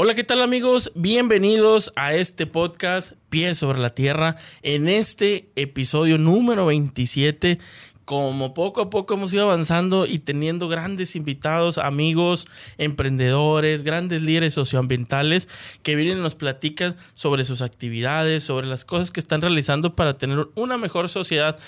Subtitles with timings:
[0.00, 0.92] Hola, ¿qué tal amigos?
[0.94, 4.36] Bienvenidos a este podcast Pies sobre la Tierra.
[4.62, 7.58] En este episodio número 27,
[8.04, 12.46] como poco a poco hemos ido avanzando y teniendo grandes invitados, amigos,
[12.78, 15.48] emprendedores, grandes líderes socioambientales
[15.82, 20.16] que vienen y nos platican sobre sus actividades, sobre las cosas que están realizando para
[20.16, 21.58] tener una mejor sociedad.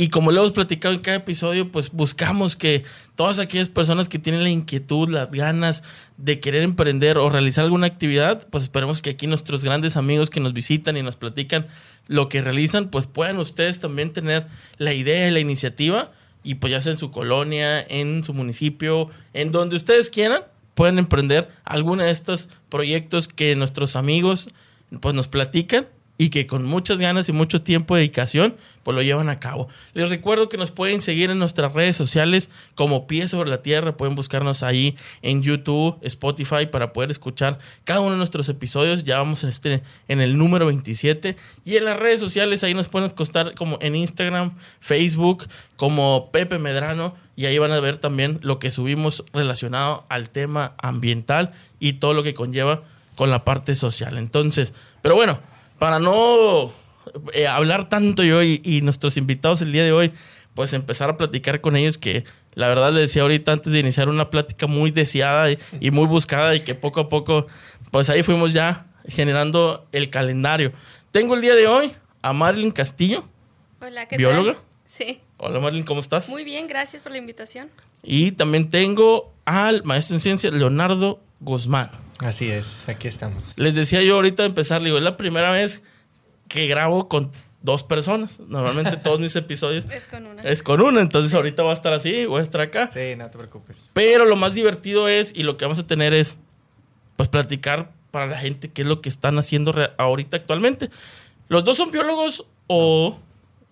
[0.00, 2.84] Y como lo hemos platicado en cada episodio, pues buscamos que
[3.16, 5.82] todas aquellas personas que tienen la inquietud, las ganas
[6.16, 10.38] de querer emprender o realizar alguna actividad, pues esperemos que aquí nuestros grandes amigos que
[10.38, 11.66] nos visitan y nos platican
[12.06, 14.46] lo que realizan, pues puedan ustedes también tener
[14.76, 16.12] la idea y la iniciativa
[16.44, 20.42] y pues ya sea en su colonia, en su municipio, en donde ustedes quieran,
[20.76, 24.48] pueden emprender alguno de estos proyectos que nuestros amigos
[25.00, 29.02] pues nos platican y que con muchas ganas y mucho tiempo de dedicación, pues lo
[29.02, 29.68] llevan a cabo.
[29.94, 33.96] Les recuerdo que nos pueden seguir en nuestras redes sociales como Pies sobre la Tierra,
[33.96, 39.04] pueden buscarnos ahí en YouTube, Spotify para poder escuchar cada uno de nuestros episodios.
[39.04, 42.88] Ya vamos en, este, en el número 27 y en las redes sociales ahí nos
[42.88, 45.46] pueden costar como en Instagram, Facebook,
[45.76, 50.74] como Pepe Medrano y ahí van a ver también lo que subimos relacionado al tema
[50.78, 52.82] ambiental y todo lo que conlleva
[53.14, 54.18] con la parte social.
[54.18, 55.38] Entonces, pero bueno,
[55.78, 56.72] para no
[57.32, 60.12] eh, hablar tanto yo y, nuestros invitados el día de hoy,
[60.54, 64.08] pues empezar a platicar con ellos que la verdad les decía ahorita antes de iniciar
[64.08, 67.46] una plática muy deseada y, muy buscada y que poco a poco,
[67.90, 70.72] pues ahí fuimos ya generando el calendario.
[71.12, 73.24] Tengo el día de hoy a Marilyn Castillo.
[73.80, 74.56] Hola, ¿qué bióloga.
[74.86, 75.20] Sí.
[75.36, 76.28] Hola Marilyn, ¿cómo estás?
[76.28, 77.70] Muy bien, gracias por la invitación.
[78.02, 81.90] Y también tengo al maestro en ciencias Leonardo Guzmán.
[82.18, 83.54] Así es, aquí estamos.
[83.58, 85.82] Les decía yo ahorita de empezar, digo, es la primera vez
[86.48, 87.30] que grabo con
[87.62, 88.40] dos personas.
[88.40, 90.42] Normalmente todos mis episodios es con una.
[90.42, 92.90] Es con una, entonces ahorita va a estar así, voy a estar acá.
[92.90, 93.90] Sí, no te preocupes.
[93.92, 96.38] Pero lo más divertido es, y lo que vamos a tener es,
[97.16, 100.90] pues platicar para la gente qué es lo que están haciendo ahorita actualmente.
[101.48, 103.18] ¿Los dos son biólogos o...?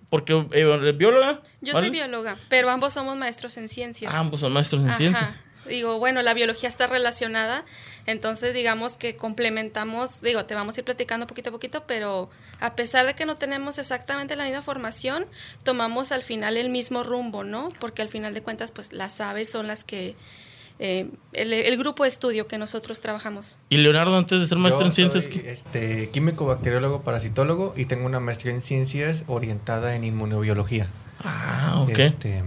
[0.09, 1.43] Porque eh, bióloga.
[1.61, 4.15] Yo soy bióloga, pero ambos somos maestros en ciencias.
[4.15, 5.31] ambos son maestros en ciencias.
[5.69, 7.65] Digo, bueno, la biología está relacionada,
[8.07, 12.75] entonces digamos que complementamos, digo, te vamos a ir platicando poquito a poquito, pero a
[12.75, 15.27] pesar de que no tenemos exactamente la misma formación,
[15.63, 17.73] tomamos al final el mismo rumbo, ¿no?
[17.81, 20.17] Porque al final de cuentas, pues las aves son las que...
[20.79, 23.55] Eh, el, grupo de estudio que nosotros trabajamos.
[23.71, 25.25] Y Leonardo, antes de ser maestro en ciencias...
[25.25, 30.91] Soy, este, químico, bacteriólogo, parasitólogo y tengo una maestría en ciencias orientada en inmunobiología.
[31.25, 31.99] Ah, ok.
[31.99, 32.43] Este,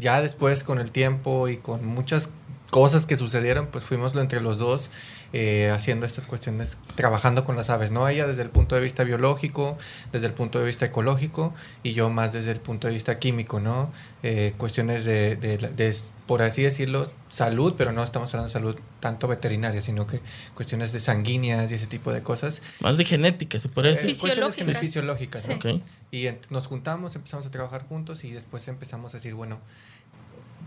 [0.00, 2.30] ya después con el tiempo y con muchas
[2.70, 4.90] cosas que sucedieron, pues fuimos entre los dos
[5.32, 8.08] eh, haciendo estas cuestiones, trabajando con las aves, ¿no?
[8.08, 9.76] Ella desde el punto de vista biológico,
[10.12, 13.60] desde el punto de vista ecológico y yo más desde el punto de vista químico,
[13.60, 13.92] ¿no?
[14.22, 19.28] Eh, cuestiones de, de, por así decirlo, salud, pero no estamos hablando de salud tanto
[19.28, 20.20] veterinaria, sino que
[20.54, 22.62] cuestiones de sanguíneas y ese tipo de cosas.
[22.80, 24.14] Más de genética, se puede decir.
[24.14, 24.78] Fisiológicas.
[24.78, 25.78] fisiológicas, ¿no?
[26.10, 29.60] Y nos juntamos, empezamos a trabajar juntos y después empezamos a decir, bueno,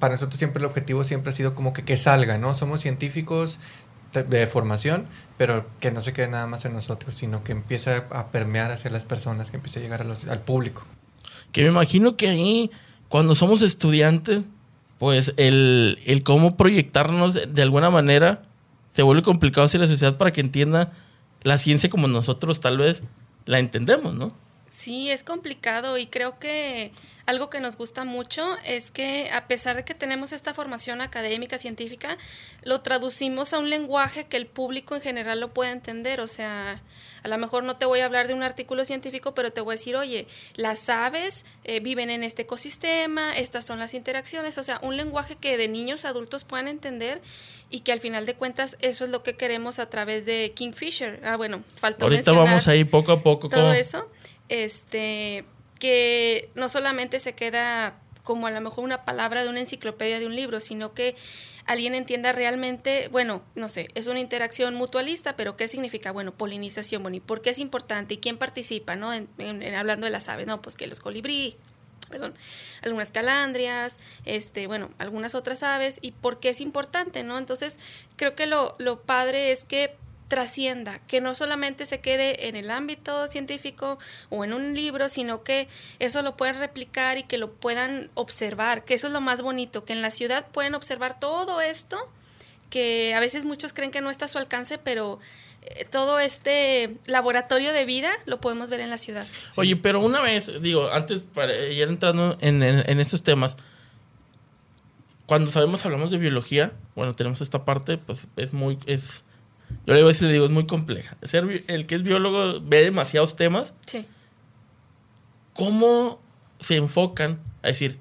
[0.03, 2.53] para nosotros siempre el objetivo siempre ha sido como que, que salga, ¿no?
[2.53, 3.61] Somos científicos
[4.11, 5.05] de, formación,
[5.37, 8.91] pero que no se quede nada más en nosotros, sino que empiece a permear hacia
[8.91, 10.85] las personas, que empiece a llegar al público.
[11.53, 12.69] Que me imagino que ahí,
[13.07, 14.41] cuando somos estudiantes,
[14.99, 18.43] pues el, el cómo proyectarnos de alguna manera
[18.91, 20.91] se vuelve complicado hacia la sociedad para que entienda
[21.43, 23.03] la ciencia como nosotros tal vez
[23.45, 24.35] la entendemos, ¿no?
[24.73, 26.91] Sí, es complicado y creo que
[27.27, 31.59] algo que nos gusta mucho es que a pesar de que tenemos esta formación académica,
[31.59, 32.17] científica,
[32.63, 36.21] lo traducimos a un lenguaje que el público en general lo pueda entender.
[36.21, 36.81] O sea,
[37.21, 39.73] a lo mejor no te voy a hablar de un artículo científico, pero te voy
[39.73, 40.25] a decir, oye,
[40.55, 44.57] las aves eh, viven en este ecosistema, estas son las interacciones.
[44.57, 47.21] O sea, un lenguaje que de niños a adultos puedan entender
[47.69, 51.21] y que al final de cuentas eso es lo que queremos a través de Kingfisher.
[51.23, 53.49] Ah, bueno, faltó Ahorita vamos ahí poco a poco.
[53.49, 54.09] Todo eso
[54.53, 55.45] este,
[55.79, 60.27] que no solamente se queda como a lo mejor una palabra de una enciclopedia de
[60.27, 61.15] un libro, sino que
[61.65, 66.11] alguien entienda realmente, bueno, no sé, es una interacción mutualista, pero ¿qué significa?
[66.11, 68.13] Bueno, polinización, bueno, ¿y por qué es importante?
[68.13, 69.11] ¿Y quién participa, no?
[69.11, 69.27] En,
[69.75, 71.57] hablando de las aves, no, pues que los colibrí,
[72.11, 72.35] perdón,
[72.83, 77.39] algunas calandrias, este, bueno, algunas otras aves, y por qué es importante, ¿no?
[77.39, 77.79] Entonces,
[78.17, 79.95] creo que lo, lo padre es que
[80.33, 83.99] trascienda, que no solamente se quede en el ámbito científico
[84.31, 85.67] o en un libro, sino que
[85.99, 89.85] eso lo puedan replicar y que lo puedan observar, que eso es lo más bonito,
[89.85, 92.09] que en la ciudad pueden observar todo esto,
[92.71, 95.19] que a veces muchos creen que no está a su alcance, pero
[95.61, 99.27] eh, todo este laboratorio de vida lo podemos ver en la ciudad.
[99.55, 103.55] Oye, pero una vez, digo, antes para ir entrando en, en estos temas,
[105.27, 109.23] cuando sabemos, hablamos de biología, bueno, tenemos esta parte, pues es muy, es
[109.85, 111.17] Yo le digo, a veces le digo, es muy compleja.
[111.23, 113.73] Ser el que es biólogo ve demasiados temas.
[113.85, 114.07] Sí.
[115.53, 116.19] ¿Cómo
[116.59, 117.99] se enfocan a decir,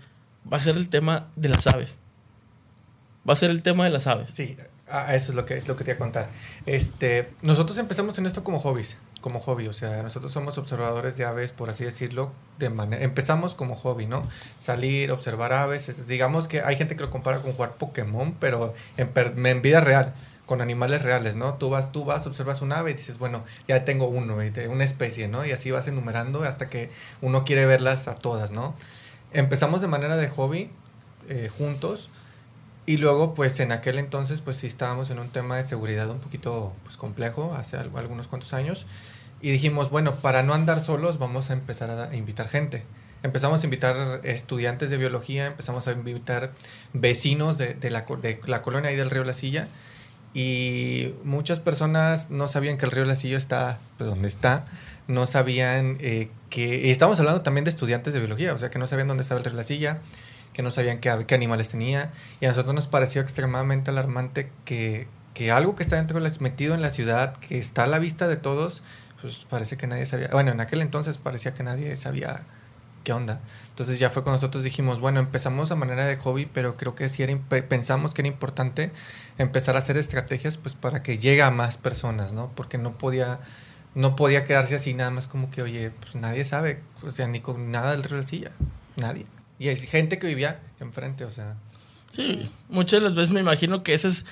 [0.50, 1.98] va a ser el tema de las aves?
[3.28, 4.30] Va a ser el tema de las aves.
[4.32, 4.56] Sí,
[5.10, 6.30] eso es lo que, lo que te iba a contar.
[6.66, 11.24] Este, nosotros empezamos en esto como hobbies, como hobby, o sea, nosotros somos observadores de
[11.24, 14.26] aves, por así decirlo, de manera, empezamos como hobby, ¿no?
[14.58, 18.74] Salir, observar aves, es- digamos que hay gente que lo compara con jugar Pokémon, pero
[18.96, 19.12] en,
[19.46, 20.14] en vida real,
[20.52, 21.54] con animales reales, ¿no?
[21.54, 24.84] Tú vas, tú vas, observas un ave y dices, bueno, ya tengo uno, y una
[24.84, 25.46] especie, ¿no?
[25.46, 26.90] Y así vas enumerando hasta que
[27.22, 28.74] uno quiere verlas a todas, ¿no?
[29.32, 30.68] Empezamos de manera de hobby,
[31.30, 32.10] eh, juntos,
[32.84, 36.18] y luego, pues en aquel entonces, pues sí estábamos en un tema de seguridad un
[36.18, 38.84] poquito pues, complejo, hace al- algunos cuantos años.
[39.40, 42.82] Y dijimos, bueno, para no andar solos, vamos a empezar a invitar gente.
[43.22, 46.52] Empezamos a invitar estudiantes de biología, empezamos a invitar
[46.92, 49.68] vecinos de, de la, de la colonia y del río La Silla.
[50.34, 54.64] Y muchas personas no sabían que el río La Silla está pues, donde está.
[55.08, 56.86] No sabían eh, que...
[56.86, 59.38] Y estamos hablando también de estudiantes de biología, o sea, que no sabían dónde estaba
[59.38, 59.98] el río La Silla,
[60.52, 62.12] que no sabían qué, qué animales tenía.
[62.40, 66.82] Y a nosotros nos pareció extremadamente alarmante que, que algo que está dentro metido en
[66.82, 68.82] la ciudad, que está a la vista de todos,
[69.20, 70.28] pues parece que nadie sabía.
[70.32, 72.46] Bueno, en aquel entonces parecía que nadie sabía
[73.02, 73.40] qué onda.
[73.68, 77.08] Entonces ya fue cuando nosotros dijimos, bueno, empezamos a manera de hobby, pero creo que
[77.08, 77.36] sí era,
[77.68, 78.92] pensamos que era importante
[79.38, 82.50] empezar a hacer estrategias pues para que llegue a más personas, ¿no?
[82.54, 83.40] Porque no podía
[83.94, 87.40] no podía quedarse así nada más como que, oye, pues nadie sabe, o sea, ni
[87.40, 88.50] con nada del río Silla,
[88.96, 89.26] nadie.
[89.58, 91.56] Y hay gente que vivía enfrente, o sea,
[92.12, 94.26] Sí, muchas de las veces me imagino que ese es,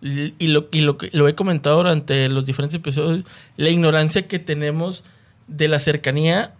[0.00, 3.24] y lo, y lo lo he comentado durante los diferentes episodios,
[3.56, 5.02] la ignorancia que tenemos
[5.48, 6.54] de la cercanía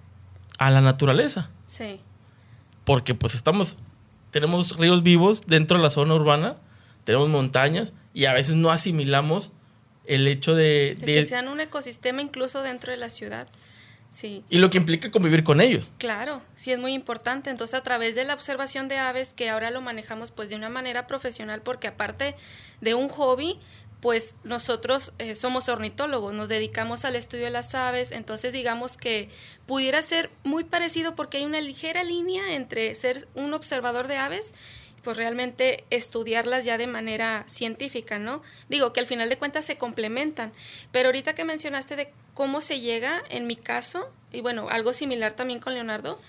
[0.58, 1.50] a la naturaleza.
[1.66, 2.00] Sí.
[2.84, 3.76] Porque pues estamos,
[4.30, 6.56] tenemos ríos vivos dentro de la zona urbana,
[7.04, 9.52] tenemos montañas y a veces no asimilamos
[10.04, 10.96] el hecho de...
[10.98, 13.48] De de- que sean un ecosistema incluso dentro de la ciudad.
[14.08, 14.44] Sí.
[14.48, 15.90] y lo que implica convivir con ellos.
[15.98, 17.50] Claro, sí es muy importante.
[17.50, 20.70] Entonces, a través de la observación de aves, que ahora lo manejamos pues de una
[20.70, 22.34] manera profesional, porque aparte
[22.80, 23.58] de un hobby,
[24.00, 29.30] pues nosotros eh, somos ornitólogos, nos dedicamos al estudio de las aves, entonces digamos que
[29.66, 34.54] pudiera ser muy parecido porque hay una ligera línea entre ser un observador de aves
[35.06, 38.42] pues realmente estudiarlas ya de manera científica, ¿no?
[38.68, 40.52] Digo que al final de cuentas se complementan,
[40.90, 45.32] pero ahorita que mencionaste de cómo se llega, en mi caso, y bueno, algo similar
[45.32, 46.20] también con Leonardo,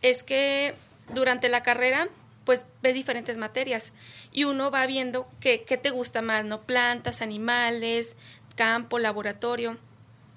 [0.00, 0.76] es que
[1.12, 2.08] durante la carrera
[2.50, 3.92] pues ves diferentes materias
[4.32, 6.62] y uno va viendo qué, qué te gusta más, ¿no?
[6.62, 8.16] Plantas, animales,
[8.56, 9.78] campo, laboratorio.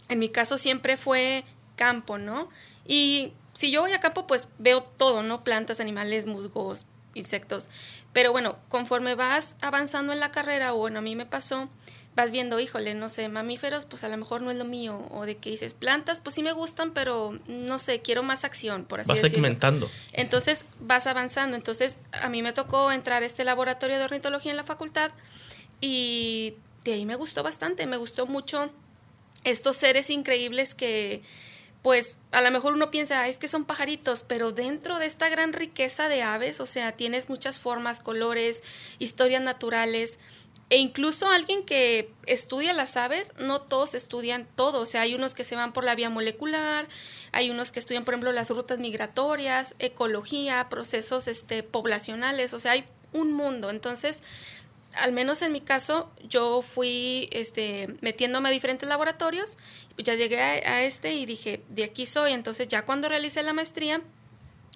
[0.10, 1.44] En mi caso siempre fue
[1.76, 2.50] campo, ¿no?
[2.86, 5.44] Y si yo voy a campo, pues veo todo, ¿no?
[5.44, 7.68] Plantas, animales, musgos, insectos.
[8.14, 11.68] Pero bueno, conforme vas avanzando en la carrera, bueno, a mí me pasó,
[12.16, 15.08] vas viendo, híjole, no sé, mamíferos, pues a lo mejor no es lo mío.
[15.12, 18.86] O de que dices, plantas, pues sí me gustan, pero no sé, quiero más acción,
[18.86, 19.38] por así Vas decirlo.
[19.38, 19.90] segmentando.
[20.12, 21.56] Entonces vas avanzando.
[21.56, 25.12] Entonces a mí me tocó entrar a este laboratorio de ornitología en la facultad
[25.82, 28.70] y de ahí me gustó bastante, me gustó mucho
[29.44, 31.22] estos seres increíbles que
[31.82, 35.28] pues a lo mejor uno piensa, "Ah, es que son pajaritos, pero dentro de esta
[35.28, 38.64] gran riqueza de aves, o sea, tienes muchas formas, colores,
[39.00, 40.18] historias naturales,
[40.70, 45.36] e incluso alguien que estudia las aves, no todos estudian todo, o sea, hay unos
[45.36, 46.88] que se van por la vía molecular,
[47.32, 52.72] hay unos que estudian, por ejemplo, las rutas migratorias, ecología, procesos este, poblacionales, o sea,
[52.72, 53.70] hay un mundo.
[53.70, 54.24] Entonces,
[54.96, 59.58] al menos en mi caso, yo fui este, metiéndome a diferentes laboratorios,
[59.98, 62.34] ya llegué a, este y dije, de aquí soy.
[62.34, 64.02] Entonces, ya cuando realicé la maestría,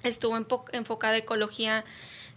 [0.03, 0.37] estuvo
[0.71, 1.85] enfocada a ecología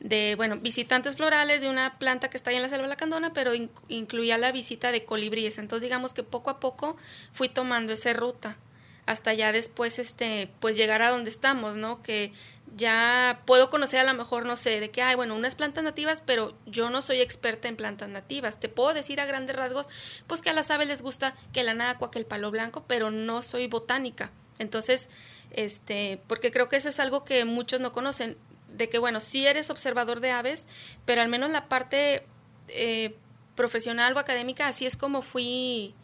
[0.00, 3.54] de, bueno, visitantes florales de una planta que está ahí en la selva lacandona, pero
[3.54, 5.58] in- incluía la visita de colibríes.
[5.58, 6.96] Entonces, digamos que poco a poco
[7.32, 8.58] fui tomando esa ruta
[9.06, 12.00] hasta ya después, este, pues llegar a donde estamos, ¿no?
[12.02, 12.32] Que
[12.76, 16.22] ya puedo conocer a lo mejor, no sé, de que hay, bueno, unas plantas nativas,
[16.24, 18.60] pero yo no soy experta en plantas nativas.
[18.60, 19.88] Te puedo decir a grandes rasgos,
[20.28, 23.10] pues que a las aves les gusta que la anacua, que el palo blanco, pero
[23.10, 24.30] no soy botánica.
[24.60, 25.10] Entonces,
[25.50, 28.36] este, porque creo que eso es algo que muchos no conocen,
[28.76, 30.66] de que, bueno, sí eres observador de aves,
[31.04, 32.24] pero al menos la parte
[32.68, 33.14] eh,
[33.54, 35.94] profesional o académica, así es como fui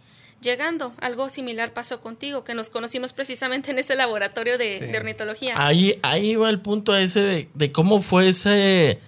[0.42, 0.92] llegando.
[1.00, 4.84] Algo similar pasó contigo, que nos conocimos precisamente en ese laboratorio de, Sí.
[4.86, 5.54] de ornitología.
[5.56, 9.00] Ahí, ahí va el punto ese de, de cómo fue ese.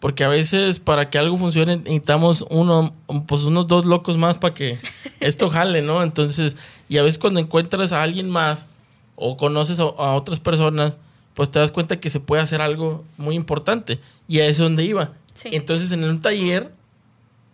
[0.00, 2.92] Porque a veces para que algo funcione necesitamos uno,
[3.28, 4.76] pues unos dos locos más para que
[5.20, 6.02] esto jale, ¿no?
[6.02, 6.56] Entonces,
[6.88, 8.66] y a veces cuando encuentras a alguien más
[9.14, 10.98] o conoces a, a otras personas,
[11.34, 13.98] pues te das cuenta que se puede hacer algo muy importante.
[14.28, 15.12] Y a eso es donde iba.
[15.34, 15.48] Sí.
[15.52, 16.72] Entonces, en un taller,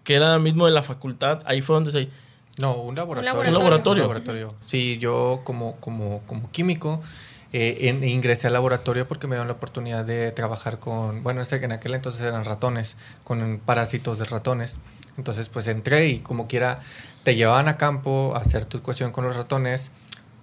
[0.04, 2.08] que era mismo de la facultad, ahí fue donde se...
[2.58, 3.38] No, un laboratorio.
[3.40, 4.02] Un laboratorio.
[4.02, 4.54] Un laboratorio.
[4.64, 7.00] Sí, yo como, como, como químico
[7.52, 11.60] eh, en- ingresé al laboratorio porque me dieron la oportunidad de trabajar con, bueno, ese
[11.60, 14.80] que en aquel entonces eran ratones, con parásitos de ratones.
[15.16, 16.80] Entonces, pues entré y como quiera
[17.22, 19.92] te llevaban a campo a hacer tu cuestión con los ratones,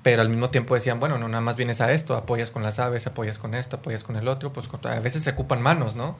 [0.06, 2.78] pero al mismo tiempo decían, bueno, no nada más vienes a esto, apoyas con las
[2.78, 6.20] aves, apoyas con esto, apoyas con el otro, pues a veces se ocupan manos, ¿no?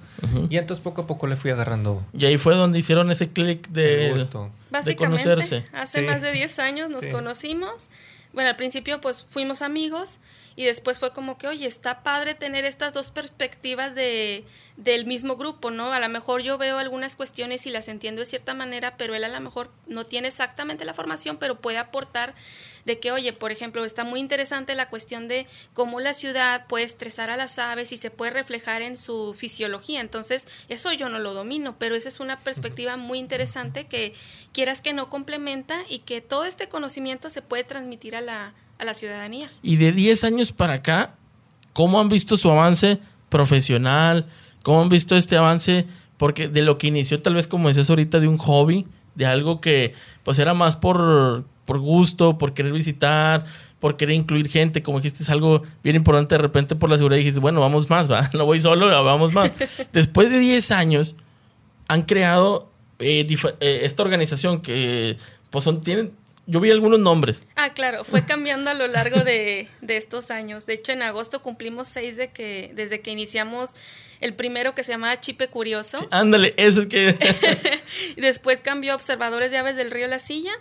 [0.50, 3.68] Y entonces poco a poco le fui agarrando Y ahí fue donde hicieron ese clic
[3.70, 4.08] de...
[4.08, 4.50] el gusto.
[4.72, 5.68] Básicamente, conocerse.
[5.72, 6.06] hace Sí.
[6.08, 7.12] más de 10 años nos Sí.
[7.12, 7.89] conocimos.
[8.34, 10.18] Bueno, al principio pues fuimos amigos
[10.55, 14.45] y después fue como que, oye, está padre tener estas dos perspectivas de,
[14.77, 15.91] del mismo grupo, ¿no?
[15.91, 19.25] A lo mejor yo veo algunas cuestiones y las entiendo de cierta manera, pero él
[19.25, 22.35] a lo mejor no tiene exactamente la formación, pero puede aportar
[22.85, 26.85] de que, oye, por ejemplo, está muy interesante la cuestión de cómo la ciudad puede
[26.85, 30.00] estresar a las aves y se puede reflejar en su fisiología.
[30.00, 34.13] Entonces, eso yo no lo domino, pero esa es una perspectiva muy interesante que
[34.53, 38.86] quieras que no complementa y que todo este conocimiento se puede transmitir a la, a
[38.86, 39.50] la ciudadanía.
[39.62, 41.15] Y de 10 años para acá,
[41.74, 44.27] ¿cómo han visto su avance profesional?
[44.63, 45.86] ¿Cómo han visto este avance?
[46.17, 49.62] Porque de lo que inició tal vez como decías ahorita de un hobby, de algo
[49.62, 53.46] que pues era más por, por gusto, por querer visitar,
[53.79, 57.17] por querer incluir gente, como dijiste, es algo bien importante de repente por la seguridad
[57.17, 59.51] dijiste, bueno, vamos más, va, no voy solo, vamos más.
[59.94, 61.15] Después de 10 años
[61.88, 63.27] han creado eh,
[63.60, 65.17] eh, esta organización que
[65.50, 66.13] pues son, tienen,
[66.48, 67.46] yo vi algunos nombres.
[67.56, 70.66] Ah, claro, fue cambiando a lo largo de, de estos años.
[70.66, 73.72] De hecho, en agosto cumplimos seis de que, desde que iniciamos
[74.22, 75.98] el primero que se llamaba Chipe Curioso.
[75.98, 77.18] Sí, ándale, es el que...
[78.18, 80.54] Después cambió a Observadores de Aves del Río La Silla.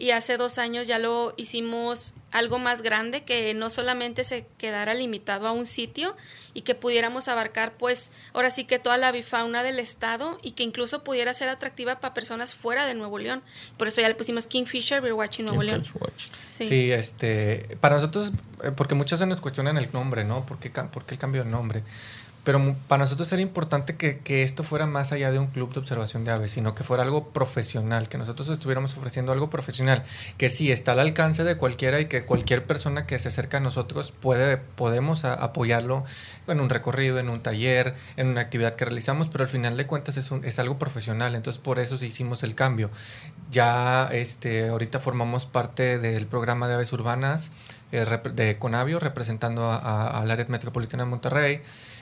[0.00, 4.94] Y hace dos años ya lo hicimos algo más grande, que no solamente se quedara
[4.94, 6.14] limitado a un sitio
[6.54, 10.62] y que pudiéramos abarcar, pues, ahora sí que toda la bifauna del estado y que
[10.62, 13.42] incluso pudiera ser atractiva para personas fuera de Nuevo León.
[13.76, 15.84] Por eso ya le pusimos Kingfisher Birdwatching Nuevo León.
[16.48, 16.66] Sí.
[16.68, 16.92] Sí.
[16.92, 18.30] este, para nosotros,
[18.62, 20.46] eh, porque muchas veces nos cuestionan el nombre, ¿no?
[20.46, 21.82] ¿Por qué, ca- por qué el cambio de nombre?
[22.48, 25.80] Pero para nosotros era importante que, que esto fuera más allá de un club de
[25.80, 30.02] observación de aves, sino que fuera algo profesional, que nosotros estuviéramos ofreciendo algo profesional,
[30.38, 33.60] que sí está al alcance de cualquiera y que cualquier persona que se acerca a
[33.60, 36.04] nosotros puede, podemos a- apoyarlo
[36.46, 39.86] en un recorrido, en un taller, en una actividad que realizamos, pero al final de
[39.86, 42.90] cuentas es, un- es algo profesional, entonces por eso sí hicimos el cambio.
[43.50, 47.50] Ya este, ahorita formamos parte del programa de aves urbanas
[47.92, 51.60] eh, de Conavio, representando al área metropolitana de Monterrey.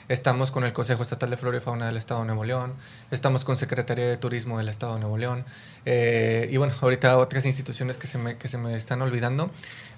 [0.08, 2.74] Estamos con el Consejo Estatal de Flora y Fauna del Estado de Nuevo León.
[3.10, 5.44] Estamos con Secretaría de Turismo del Estado de Nuevo León.
[5.84, 9.50] Eh, y bueno, ahorita otras instituciones que se, me, que se me están olvidando.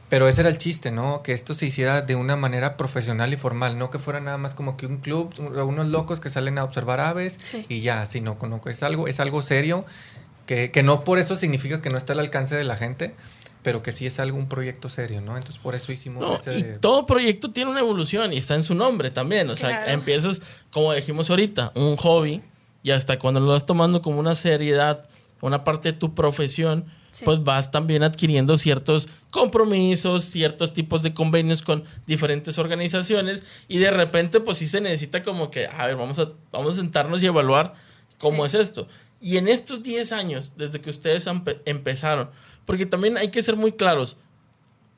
[0.08, 1.22] Pero ese era el chiste, ¿no?
[1.22, 4.54] Que esto se hiciera de una manera profesional y formal, no que fuera nada más
[4.54, 7.66] como que un club, un- unos locos que salen a observar aves Sí.
[7.68, 9.84] y ya, sino que es algo, es algo serio,
[10.46, 13.14] que, que no por eso significa que no está al alcance de la gente,
[13.62, 15.36] pero que sí es algo, un proyecto serio, ¿no?
[15.36, 16.58] Entonces por eso hicimos No, ese...
[16.58, 19.48] y todo proyecto tiene una evolución y está en su nombre también.
[19.50, 19.90] O sea, Claro.
[19.92, 22.42] empiezas, como dijimos ahorita, un hobby
[22.82, 25.06] y hasta cuando lo vas tomando como una seriedad,
[25.40, 27.24] una parte de tu profesión, Sí.
[27.24, 33.90] pues vas también adquiriendo ciertos compromisos, ciertos tipos de convenios con diferentes organizaciones y de
[33.90, 37.26] repente pues sí se necesita como que, a ver, vamos a, vamos a sentarnos y
[37.26, 37.74] evaluar
[38.18, 38.56] cómo Sí.
[38.56, 38.88] es esto.
[39.20, 42.30] Y en estos 10 años, desde que ustedes empe- empezaron,
[42.68, 44.18] porque también hay que ser muy claros,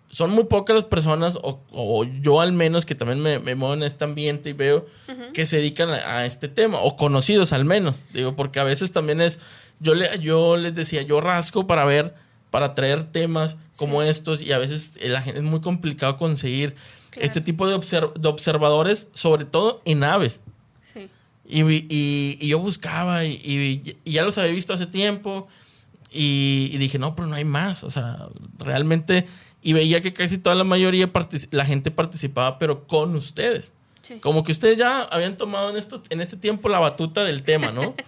[0.09, 3.75] son muy pocas las personas, o, o yo al menos, que también me, me muevo
[3.75, 4.85] en este ambiente y veo
[5.33, 7.95] que se dedican a, a este tema, o conocidos al menos.
[8.13, 9.39] Digo, porque a veces también es,
[9.79, 12.13] yo, le, yo les decía, yo rasco para ver,
[12.51, 16.75] para traer temas como estos, y a veces eh, la gente es muy complicado conseguir
[17.11, 17.27] Claro.
[17.27, 20.41] este tipo de, obser- de observadores, sobre todo en aves.
[20.83, 21.09] Sí.
[21.47, 25.47] Y, y- y yo buscaba y, y- y ya los había visto hace tiempo
[26.11, 27.85] y, y dije, no, pero no hay más.
[27.85, 29.27] O sea, realmente,
[29.63, 31.11] y veía que casi toda la mayoría,
[31.51, 33.73] la gente participaba, pero con ustedes.
[34.03, 34.19] Sí.
[34.19, 37.71] Como que ustedes ya habían tomado en, esto, en este tiempo la batuta del tema,
[37.71, 37.95] ¿no?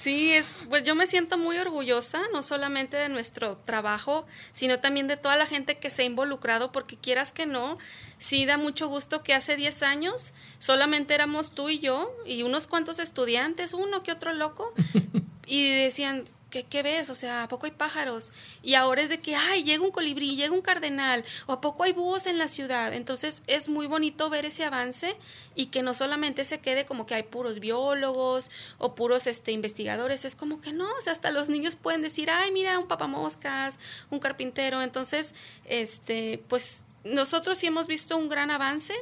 [0.00, 5.08] Sí, es, pues yo me siento muy orgullosa, no solamente de nuestro trabajo, sino también
[5.08, 7.76] de toda la gente que se ha involucrado, porque quieras que no,
[8.16, 12.66] sí da mucho gusto que hace 10 años solamente éramos tú y yo y unos
[12.66, 14.72] cuantos estudiantes, uno que otro loco,
[15.46, 17.10] y decían, ¿qué, qué ves?
[17.10, 18.32] O sea, ¿a poco hay pájaros?
[18.62, 21.84] Y ahora es de que, ay, llega un colibrí, llega un cardenal, o ¿a poco
[21.84, 22.92] hay búhos en la ciudad?
[22.92, 25.16] Entonces es muy bonito ver ese avance
[25.54, 30.24] y que no solamente se quede como que hay puros biólogos o puros este, investigadores,
[30.24, 33.78] es como que no, o sea, hasta los niños pueden decir, ay, mira, un papamoscas,
[34.10, 38.94] un carpintero, entonces, este, pues nosotros sí hemos visto un gran avance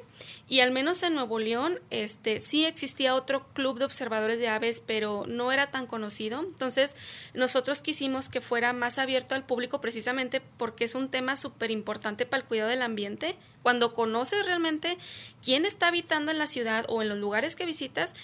[0.49, 4.81] y al menos en Nuevo León este sí existía otro club de observadores de aves
[4.85, 6.41] pero no era tan conocido.
[6.41, 6.95] Entonces
[7.35, 12.25] nosotros quisimos que fuera más abierto al público precisamente porque es un tema súper importante
[12.25, 13.37] para el cuidado del ambiente.
[13.65, 14.97] Cuando conoces realmente
[15.43, 18.15] quién está habitando en la ciudad o en los lugares que visitas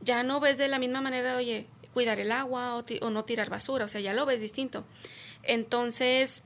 [0.00, 3.50] ya no ves de la misma manera oye cuidar el agua o, o no tirar
[3.50, 4.86] basura o sea ya lo ves distinto.
[5.42, 6.44] Entonces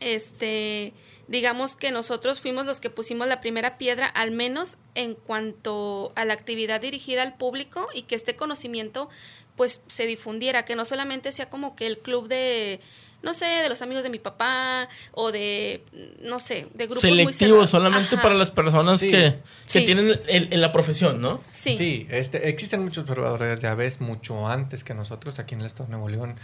[0.00, 0.92] este
[1.28, 6.24] digamos que nosotros fuimos los que pusimos la primera piedra, al menos en cuanto a
[6.24, 9.08] la actividad dirigida al público y que este conocimiento
[9.56, 12.80] pues se difundiera, que no solamente sea como que el club de
[13.24, 15.82] no sé, de los amigos de mi papá o de,
[16.20, 19.38] no sé, de grupos Selectivos, solamente para las personas que,
[19.72, 21.40] que tienen en la profesión, ¿no?
[21.50, 21.74] Sí.
[21.74, 25.86] Sí, este, existen muchos observadores de aves mucho antes que nosotros aquí en el Estado
[25.86, 26.36] de Nuevo León,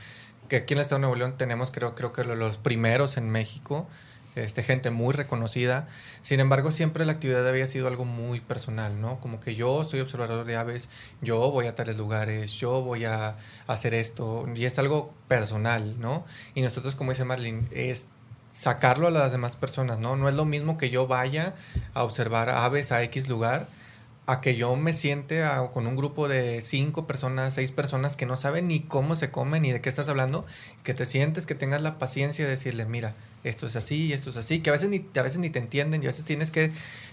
[0.48, 3.28] que aquí en el Estado de Nuevo León tenemos creo, creo que los primeros en
[3.28, 3.86] México,
[4.36, 5.88] este, gente muy reconocida.
[6.22, 9.20] Sin embargo, siempre la actividad había sido algo muy personal, ¿no?
[9.20, 10.88] Como que yo soy observador de aves,
[11.20, 16.24] yo voy a tales lugares, yo voy a hacer esto, y es algo personal, ¿no?
[16.54, 18.06] Y nosotros, como dice Marlene, es
[18.52, 20.16] sacarlo a las demás personas, ¿no?
[20.16, 21.54] No es lo mismo que yo vaya
[21.94, 23.68] a observar aves a X lugar
[24.30, 28.36] a que yo me siente con un grupo de cinco personas, seis personas que no
[28.36, 30.46] saben ni cómo se comen ni de qué estás hablando,
[30.84, 34.30] que te sientes, que tengas la paciencia de decirle, mira, esto es así y esto
[34.30, 36.52] es así, que a veces ni, a veces ni te entienden y a veces tienes
[36.52, 36.70] que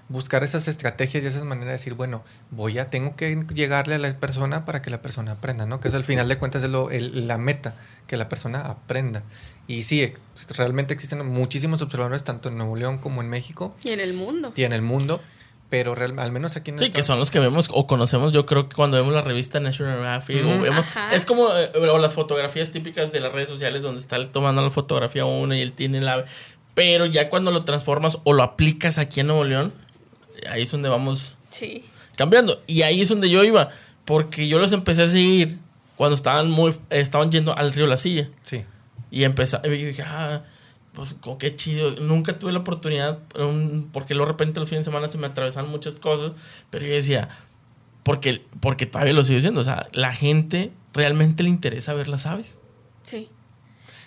[0.10, 3.98] buscar esas estrategias y esas maneras de decir, bueno, voy a, tengo que llegarle a
[3.98, 5.80] la persona para que la persona aprenda, ¿no?
[5.80, 9.24] Que eso al final de cuentas es lo, la meta, que la persona aprenda.
[9.68, 10.14] Y sí,
[10.50, 13.76] realmente existen muchísimos observadores tanto en Nuevo León como en México.
[13.84, 14.54] Y en el mundo.
[14.56, 15.22] Y en el mundo
[15.70, 18.70] pero al menos aquí en Sí, que son los que vemos o conocemos, yo creo
[18.70, 22.72] que cuando vemos la revista National Geographic, o vemos, es como eh, o las fotografías
[22.72, 26.26] típicas de las redes sociales donde está tomando la fotografía uno y él tiene la...
[26.74, 29.74] Pero ya cuando lo transformas o lo aplicas aquí en Nuevo León,
[30.50, 31.84] ahí es donde vamos sí.
[32.16, 32.62] cambiando.
[32.68, 33.70] Y ahí es donde yo iba,
[34.06, 35.58] porque yo los empecé a seguir
[35.96, 38.30] cuando estaban muy estaban yendo al río La Silla.
[38.44, 38.64] Sí.
[39.10, 40.44] Y empecé, y dije, ah,
[40.98, 41.92] pues qué chido.
[41.92, 43.20] Nunca tuve la oportunidad,
[43.92, 46.32] porque de repente los fines de semana se me atravesaban muchas cosas,
[46.72, 47.30] pero yo decía,
[48.02, 52.26] porque, porque todavía lo sigo diciendo, o sea, la gente realmente le interesa ver las
[52.26, 52.58] aves.
[53.04, 53.30] Sí.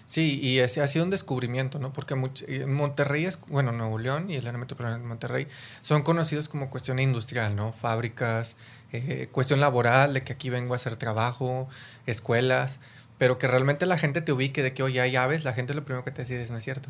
[0.05, 1.93] Sí, y ese ha sido un descubrimiento, ¿no?
[1.93, 2.15] Porque
[2.49, 5.47] en Monterrey, es, bueno, Nuevo León y el área metropolitana de Monterrey
[5.83, 7.71] son conocidos como cuestión industrial, ¿no?
[7.71, 8.57] Fábricas,
[8.91, 11.69] eh, cuestión laboral, de que aquí vengo a hacer trabajo,
[12.07, 12.81] escuelas,
[13.21, 15.85] pero que realmente la gente te ubique de que, hoy hay aves, la gente lo
[15.85, 16.89] primero que te dice es, no es cierto,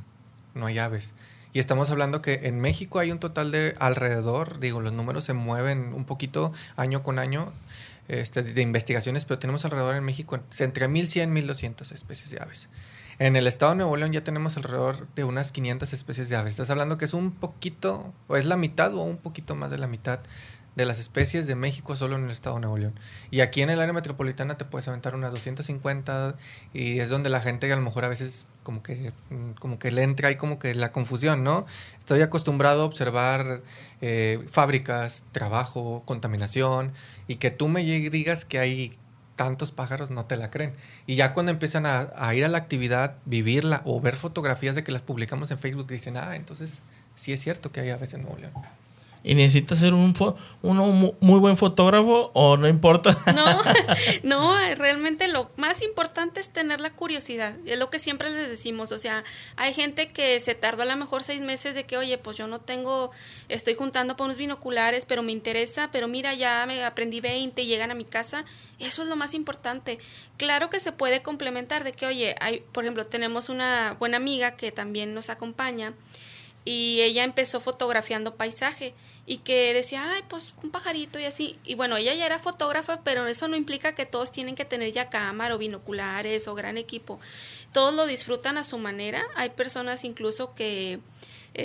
[0.54, 1.12] no hay aves.
[1.52, 5.32] Y estamos hablando que en México hay un total de alrededor, digo, los números se
[5.32, 7.52] mueven un poquito año con año
[8.06, 12.68] este, de investigaciones, pero tenemos alrededor en México entre 1.100 y 1.200 especies de aves.
[13.18, 16.52] En el estado de Nuevo León ya tenemos alrededor de unas 500 especies de aves.
[16.52, 19.78] Estás hablando que es un poquito, o es la mitad o un poquito más de
[19.78, 20.20] la mitad
[20.76, 22.94] de las especies de México solo en el estado de Nuevo León.
[23.30, 26.36] Y aquí en el área metropolitana te puedes aventar unas 250
[26.72, 29.90] y es donde la gente a lo mejor a veces como que, mm, como que
[29.90, 31.66] le entra ahí como que la confusión, ¿no?
[31.98, 33.62] Estoy acostumbrado a observar
[34.00, 36.92] eh, fábricas, trabajo, contaminación
[37.26, 38.96] y que tú me digas que hay
[39.36, 40.74] tantos pájaros no te la creen.
[41.06, 44.84] Y ya cuando empiezan a, a, ir a la actividad, vivirla o ver fotografías de
[44.84, 46.82] que las publicamos en Facebook, dicen, ah, entonces
[47.14, 48.52] sí es cierto que hay aves en Nuevo León
[49.22, 50.14] y necesitas ser un
[50.62, 53.16] uno muy buen fotógrafo o no importa.
[53.30, 53.62] No,
[54.22, 57.54] no, realmente lo más importante es tener la curiosidad.
[57.64, 58.92] Es lo que siempre les decimos.
[58.92, 59.24] O sea,
[59.56, 62.46] hay gente que se tardó a lo mejor seis meses de que, oye, pues yo
[62.46, 63.12] no tengo,
[63.48, 67.66] estoy juntando por unos binoculares, pero me interesa, pero mira, ya me aprendí 20 y
[67.66, 68.44] llegan a mi casa.
[68.78, 69.98] Eso es lo más importante.
[70.36, 74.56] Claro que se puede complementar de que, oye, hay, por ejemplo, tenemos una buena amiga
[74.56, 75.94] que también nos acompaña
[76.64, 78.94] y ella empezó fotografiando paisaje
[79.30, 81.56] y que decía, ay, pues un pajarito y así.
[81.64, 84.90] Y bueno, ella ya era fotógrafa, pero eso no implica que todos tienen que tener
[84.90, 87.20] ya cámara o binoculares o gran equipo.
[87.72, 89.24] Todos lo disfrutan a su manera.
[89.36, 90.98] Hay personas incluso que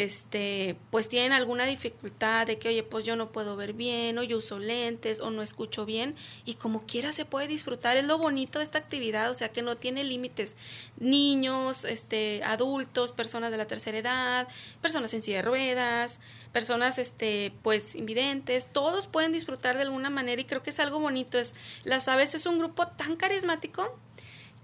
[0.04, 4.24] este, pues tienen alguna dificultad de que, oye, pues yo no puedo ver bien, o
[4.24, 7.98] yo uso lentes, o no escucho bien, y como quiera se puede disfrutar.
[7.98, 10.56] Es lo bonito de esta actividad, o sea, que no tiene límites.
[10.98, 14.48] Niños, este, adultos, personas de la tercera edad,
[14.82, 16.20] personas en silla de ruedas,
[16.52, 21.00] personas, este, pues, invidentes, todos pueden disfrutar de alguna manera, y creo que es algo
[21.00, 21.38] bonito.
[21.38, 23.98] Es, las aves es un grupo tan carismático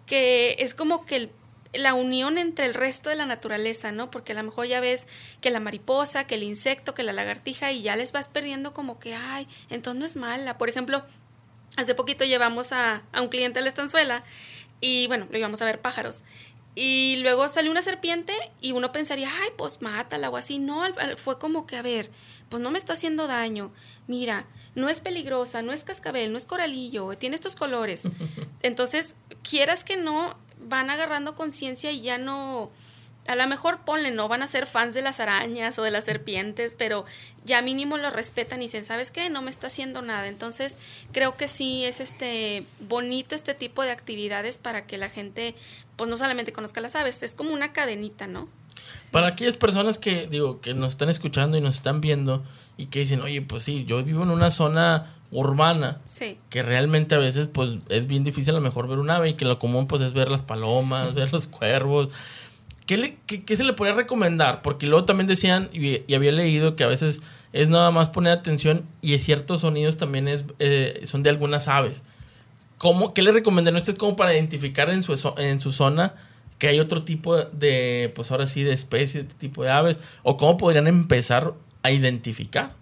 [0.06, 1.32] que es como que el
[1.74, 4.12] la unión entre el resto de la naturaleza, ¿no?
[4.12, 5.08] Porque a lo mejor ya ves
[5.40, 9.00] que la mariposa, que el insecto, que la lagartija y ya les vas perdiendo como
[9.00, 10.58] que, ay, entonces no es mala.
[10.58, 11.04] Por ejemplo,
[11.78, 14.24] hace poquito llevamos a, a un cliente a la estanzuela
[14.82, 16.24] y bueno, lo íbamos a ver pájaros.
[16.74, 20.58] Y luego salió una serpiente y uno pensaría, ay, pues mátala o así.
[20.60, 20.84] No,
[21.18, 22.10] fue como que, a ver,
[22.50, 23.74] pues no me está haciendo daño.
[24.08, 28.08] Mira, no es peligrosa, no es cascabel, no es coralillo, tiene estos colores.
[28.62, 32.72] Entonces, quieras que no, van agarrando conciencia y ya no,
[33.28, 36.06] a lo mejor ponle, no van a ser fans de las arañas o de las
[36.06, 37.06] serpientes, pero
[37.46, 39.30] ya mínimo lo respetan y dicen, ¿sabes qué?
[39.30, 40.28] No me está haciendo nada.
[40.28, 40.78] Entonces,
[41.12, 45.56] creo que sí es este bonito este tipo de actividades para que la gente,
[45.96, 48.50] pues no solamente conozca las aves, es como una cadenita, ¿no?
[49.12, 52.44] Para aquellas personas que, digo, que nos están escuchando y nos están viendo
[52.78, 56.38] y que dicen, oye, pues sí, yo vivo en una zona urbana sí.
[56.50, 59.34] que realmente a veces pues es bien difícil a lo mejor ver un ave y
[59.36, 62.10] que lo común pues es ver las palomas, ver los cuervos.
[62.86, 64.62] ¿Qué, le, qué, se le podría recomendar?
[64.62, 67.22] Porque luego también decían, y, había leído que a veces
[67.54, 72.04] es nada más poner atención y ciertos sonidos también es, eh, son de algunas aves.
[72.78, 76.16] ¿Cómo, ¿Qué le recomendarían ustedes como para identificar en su, en su zona
[76.58, 80.00] que hay otro tipo de, pues ahora sí, de especie, de tipo de aves?
[80.24, 82.81] ¿O cómo podrían empezar a identificar?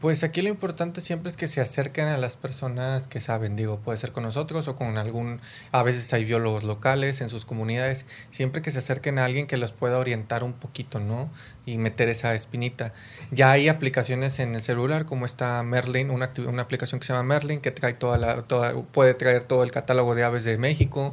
[0.00, 3.80] Pues aquí lo importante siempre es que se acerquen a las personas que saben, digo,
[3.80, 5.40] puede ser con nosotros o con algún,
[5.72, 9.56] a veces hay biólogos locales en sus comunidades, siempre que se acerquen a alguien que
[9.56, 11.30] los pueda orientar un poquito, ¿no?
[11.64, 12.92] Y meter esa espinita.
[13.30, 17.34] Ya hay aplicaciones en el celular como está Merlin, una, una aplicación que se llama
[17.34, 21.12] Merlin, que trae toda la, toda, puede traer todo el catálogo de aves de México.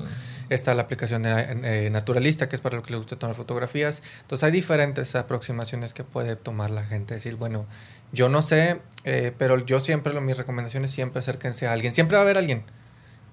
[0.50, 1.32] Está la aplicación de,
[1.63, 4.04] eh, Naturalista, que es para lo que le gusta tomar fotografías.
[4.22, 7.13] Entonces hay diferentes aproximaciones que puede tomar la gente.
[7.15, 7.65] Decir, bueno,
[8.13, 11.93] yo no sé, eh, pero yo siempre, lo, mis recomendaciones siempre acérquense a alguien.
[11.93, 12.63] Siempre va a haber alguien.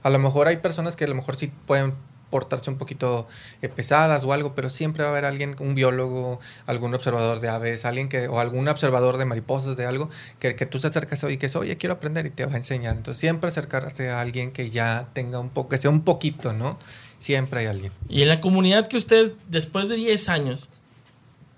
[0.02, 1.94] A lo mejor hay personas que a lo mejor sí pueden
[2.30, 3.28] portarse un poquito
[3.60, 7.48] eh, pesadas o algo, pero siempre va a haber alguien, un biólogo, algún observador de
[7.48, 11.22] aves, alguien que, o algún observador de mariposas, de algo, que, que tú se acercas
[11.24, 12.96] y que es, oye, quiero aprender y te va a enseñar.
[12.96, 16.78] Entonces siempre acercarse a alguien que ya tenga un poco, que sea un poquito, ¿no?
[17.18, 17.92] Siempre hay alguien.
[18.08, 20.70] Y en la comunidad que ustedes, después de 10 años,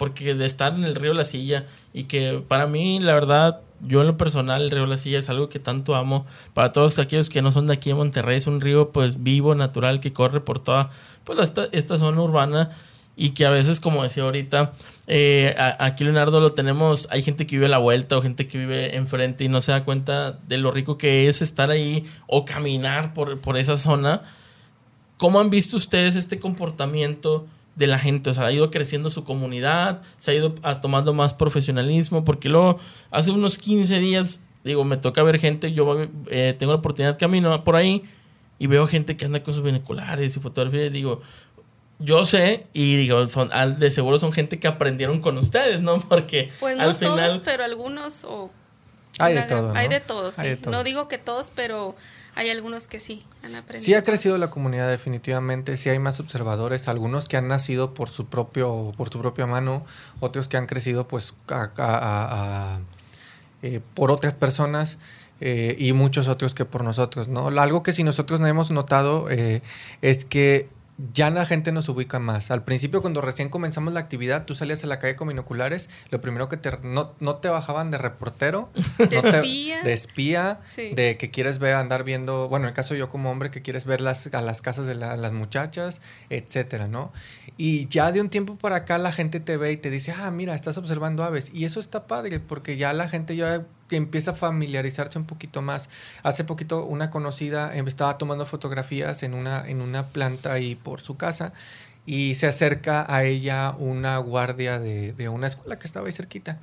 [0.03, 4.01] porque de estar en el río La Silla, y que para mí, la verdad, yo
[4.01, 6.27] en lo personal, el río La Silla es algo que tanto amo.
[6.55, 9.55] Para todos aquellos que no son de aquí en Monterrey, es un río pues vivo,
[9.55, 10.91] natural, que corre por toda
[11.23, 12.71] pues, esta, esta zona urbana
[13.15, 14.73] y que a veces, como decía ahorita,
[15.07, 18.59] eh, aquí Leonardo lo tenemos, hay gente que vive a la vuelta o gente que
[18.59, 22.45] vive enfrente y no se da cuenta de lo rico que es estar ahí o
[22.45, 24.23] caminar por, por esa zona
[25.23, 28.31] ¿Cómo han visto ustedes este comportamiento de la gente?
[28.31, 32.79] O sea, ha ido creciendo su comunidad, se ha ido tomando más profesionalismo, porque luego
[33.11, 37.19] hace unos 15 días, digo, me toca ver gente, yo eh, tengo la oportunidad de
[37.19, 38.05] caminar por ahí
[38.59, 41.23] y veo gente que anda con sus binoculares y fotografías y digo,
[41.99, 46.01] yo sé y digo, son, de seguro son gente que aprendieron con ustedes, ¿no?
[46.09, 47.29] Porque pues no al final...
[47.29, 48.51] todos, pero algunos o...
[49.19, 49.73] Hay de todo.
[49.77, 50.57] Hay de todos, sí.
[50.71, 51.95] No digo que todos, pero
[52.35, 53.85] hay algunos que sí han aprendido.
[53.85, 58.09] Sí ha crecido la comunidad definitivamente, sí hay más observadores, algunos que han nacido por
[58.09, 59.85] su propio por su propia mano,
[60.21, 61.35] otros que han crecido pues
[63.63, 64.99] eh, por otras personas.
[65.45, 67.49] Eh, y muchos otros que por nosotros, ¿no?
[67.49, 69.61] Algo que si nosotros no hemos notado eh,
[70.01, 70.69] es que
[71.13, 72.51] ya la gente nos ubica más.
[72.51, 76.21] Al principio, cuando recién comenzamos la actividad, tú salías a la calle con binoculares, lo
[76.21, 81.31] primero que te, no, no te bajaban de reportero, de espía, de, espía de que
[81.31, 84.33] quieres ver, andar viendo, bueno, en el caso yo como hombre, que quieres ver las,
[84.33, 87.13] a las casas de las muchachas, etcétera, ¿no?
[87.57, 90.31] Y ya de un tiempo para acá la gente te ve y te dice, ah,
[90.31, 91.51] mira, estás observando aves.
[91.53, 95.89] Y eso está padre, porque ya la gente ya empieza a familiarizarse un poquito más.
[96.23, 101.01] Hace poquito una conocida em, estaba tomando fotografías en una, en una planta ahí por
[101.01, 101.53] su casa
[102.07, 106.59] y se acerca a ella una guardia de, de una escuela que estaba ahí cerquita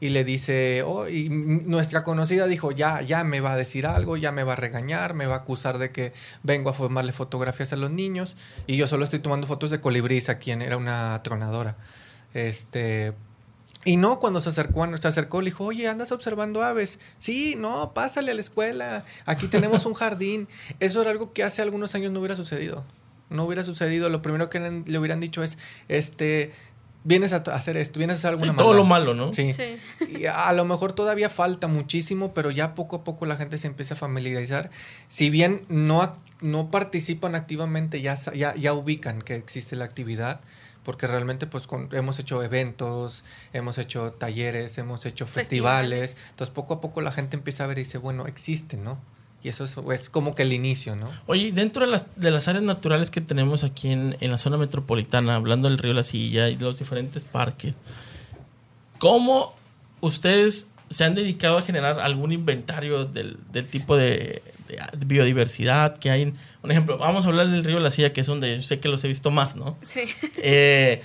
[0.00, 4.16] y le dice, oh, y nuestra conocida dijo, ya, ya me va a decir algo,
[4.16, 7.72] ya me va a regañar, me va a acusar de que vengo a formarle fotografías
[7.72, 11.22] a los niños y yo solo estoy tomando fotos de colibríes a quien era una
[11.22, 11.76] tronadora.
[12.34, 13.14] Este,
[13.84, 16.98] y no, cuando se acercó, se acercó, le dijo, oye, andas observando aves.
[17.18, 19.04] Sí, no, pásale a la escuela.
[19.26, 20.48] Aquí tenemos un jardín.
[20.80, 22.84] Eso era algo que hace algunos años no hubiera sucedido.
[23.30, 24.08] No hubiera sucedido.
[24.08, 26.52] Lo primero que le hubieran dicho es, este,
[27.04, 29.32] vienes a hacer esto, vienes a hacer alguna sí, Todo lo malo, ¿no?
[29.32, 29.50] Sí.
[30.08, 33.66] Y a lo mejor todavía falta muchísimo, pero ya poco a poco la gente se
[33.66, 34.70] empieza a familiarizar.
[35.08, 40.40] Si bien no, no participan activamente, ya, ya, ya ubican que existe la actividad
[40.84, 46.18] porque realmente pues hemos hecho eventos, hemos hecho talleres, hemos hecho festivales.
[46.30, 48.98] entonces poco a poco la gente empieza a ver y dice, bueno, existe, ¿no?
[49.42, 51.10] Y eso es, como que el inicio, ¿no?
[51.26, 54.56] Oye, dentro de las, de las áreas naturales que tenemos aquí en, en la zona
[54.56, 57.74] metropolitana, hablando del río La Silla y de los diferentes parques,
[58.98, 59.54] ¿cómo
[60.00, 63.36] ustedes se han dedicado a generar algún inventario del,
[63.70, 64.42] tipo de,
[65.06, 66.34] biodiversidad que hay.
[66.62, 68.88] Un ejemplo, vamos a hablar del río La Silla, que es donde yo sé que
[68.88, 69.76] los he visto más, ¿no?
[69.84, 70.00] Sí.
[70.38, 71.02] Eh,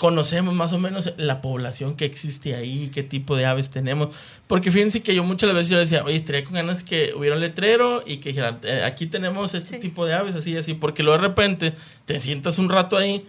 [0.00, 4.14] conocemos más o menos la población que existe ahí, qué tipo de aves tenemos.
[4.46, 7.42] Porque fíjense que yo muchas veces yo decía, oye, estaría con ganas que hubiera un
[7.42, 10.72] letrero y que dijeran, eh, aquí tenemos este tipo de aves, así, así.
[10.72, 11.74] Porque luego de repente
[12.06, 13.26] te sientas un rato ahí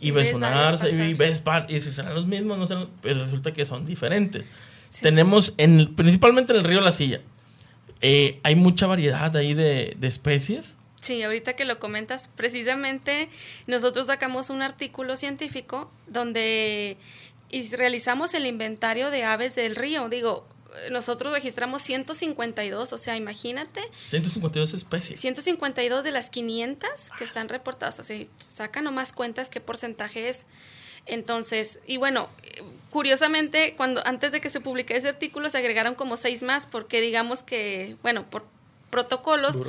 [0.00, 3.24] y, ves, una arza y ves par, y dices, serán los mismos, no serán, pero
[3.24, 4.44] resulta que son diferentes.
[5.00, 7.20] Tenemos, en, principalmente en el río La Silla,
[8.06, 10.74] eh, hay mucha variedad ahí de, de especies.
[11.00, 13.30] Sí, ahorita que lo comentas, precisamente
[13.66, 16.98] nosotros sacamos un artículo científico donde
[17.72, 20.10] realizamos el inventario de aves del río.
[20.10, 20.46] Digo,
[20.90, 23.80] nosotros registramos 152, o sea, imagínate.
[24.06, 25.18] 152 especies.
[25.20, 28.00] 152 de las 500 que están reportadas.
[28.00, 30.44] O sea, saca nomás cuentas qué porcentaje es.
[31.06, 32.28] Entonces, y bueno,
[32.90, 37.00] curiosamente, cuando antes de que se publique ese artículo se agregaron como seis más, porque
[37.00, 38.44] digamos que, bueno, por
[38.94, 39.60] protocolos.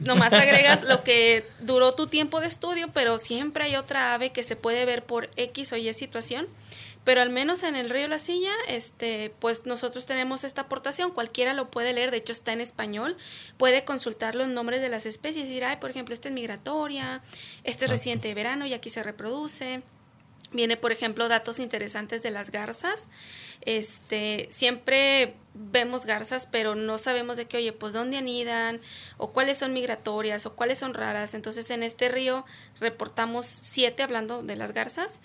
[0.00, 4.42] Nomás agregas lo que duró tu tiempo de estudio, pero siempre hay otra ave que
[4.42, 6.48] se puede ver por X o Y situación.
[7.04, 11.54] Pero al menos en el río La Silla, este, pues nosotros tenemos esta aportación, cualquiera
[11.54, 13.16] lo puede leer, de hecho está en español,
[13.58, 17.22] puede consultar los nombres de las especies y decir, ay, por ejemplo, esta es migratoria,
[17.62, 19.82] este es reciente de verano y aquí se reproduce.
[20.52, 23.08] Viene, por ejemplo, datos interesantes de las garzas.
[23.60, 28.80] Este, siempre vemos garzas, pero no sabemos de qué, oye, pues dónde anidan,
[29.18, 31.34] o cuáles son migratorias, o cuáles son raras.
[31.34, 32.46] Entonces, en este río
[32.80, 35.20] reportamos siete hablando de las garzas.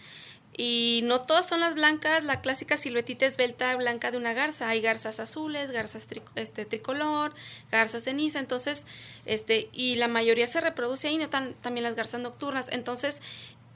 [0.55, 4.69] Y no todas son las blancas, la clásica siluetita esbelta blanca de una garza.
[4.69, 7.33] Hay garzas azules, garzas este, tricolor,
[7.71, 8.85] garzas ceniza, entonces,
[9.25, 12.69] este, y la mayoría se reproduce ahí, no también las garzas nocturnas.
[12.71, 13.23] Entonces,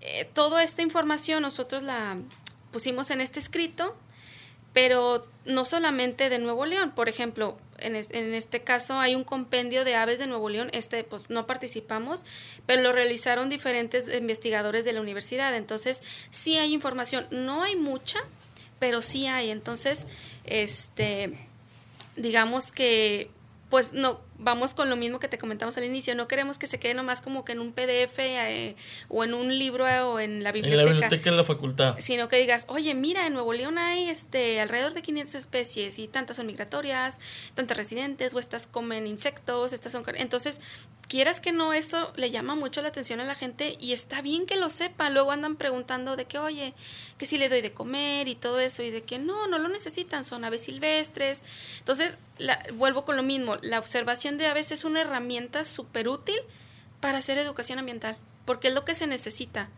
[0.01, 2.17] eh, toda esta información nosotros la
[2.71, 3.95] pusimos en este escrito,
[4.73, 9.95] pero no solamente de Nuevo León, por ejemplo, en, este caso hay un compendio de
[9.95, 12.25] aves de Nuevo León, este pues no participamos,
[12.65, 18.19] pero lo realizaron diferentes investigadores de la universidad, entonces sí hay información, no hay mucha,
[18.79, 20.07] pero sí hay, entonces,
[20.45, 21.38] este,
[22.15, 23.31] digamos que
[23.69, 26.80] pues no, vamos con lo mismo que te comentamos al inicio, no queremos que se
[26.80, 28.76] quede nomás como que en un PDF eh,
[29.08, 30.82] o en un libro eh, o en la biblioteca.
[30.82, 31.95] En la biblioteca de la facultad.
[32.00, 36.08] Sino que digas, oye, mira, en Nuevo León hay este, alrededor de 500 especies y
[36.08, 37.19] tantas son migratorias,
[37.56, 40.04] tantas residentes, o estas comen insectos, estas son...
[40.15, 40.62] Entonces,
[41.08, 44.45] quieras que no, eso le llama mucho la atención a la gente y está bien
[44.45, 45.10] que lo sepa.
[45.10, 46.73] Luego andan preguntando de que, oye,
[47.17, 49.69] que si le doy de comer y todo eso, y de que no, no lo
[49.69, 51.43] necesitan, son aves silvestres.
[51.80, 52.17] Entonces,
[52.73, 56.35] vuelvo con lo mismo, la observación de aves es una herramienta súper útil
[56.99, 59.69] para hacer educación ambiental, porque es lo que se necesita.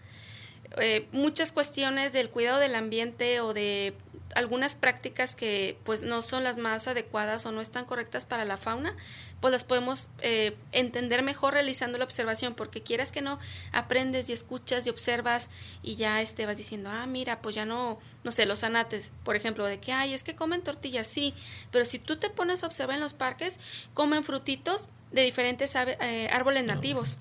[0.77, 3.93] Eh, muchas cuestiones del cuidado del ambiente o de
[4.35, 8.57] algunas prácticas que pues no son las más adecuadas o no están correctas para la
[8.57, 8.95] fauna,
[9.39, 13.39] pues las podemos eh, entender mejor realizando la observación, porque quieras que no,
[13.71, 15.49] aprendes y escuchas y observas
[15.81, 19.35] y ya este, vas diciendo, ah, mira, pues ya no, no sé, los anates, por
[19.35, 21.33] ejemplo, de que, ay, es que comen tortillas, sí,
[21.71, 23.59] pero si tú te pones a observar en los parques,
[23.93, 27.17] comen frutitos de diferentes eh, árboles nativos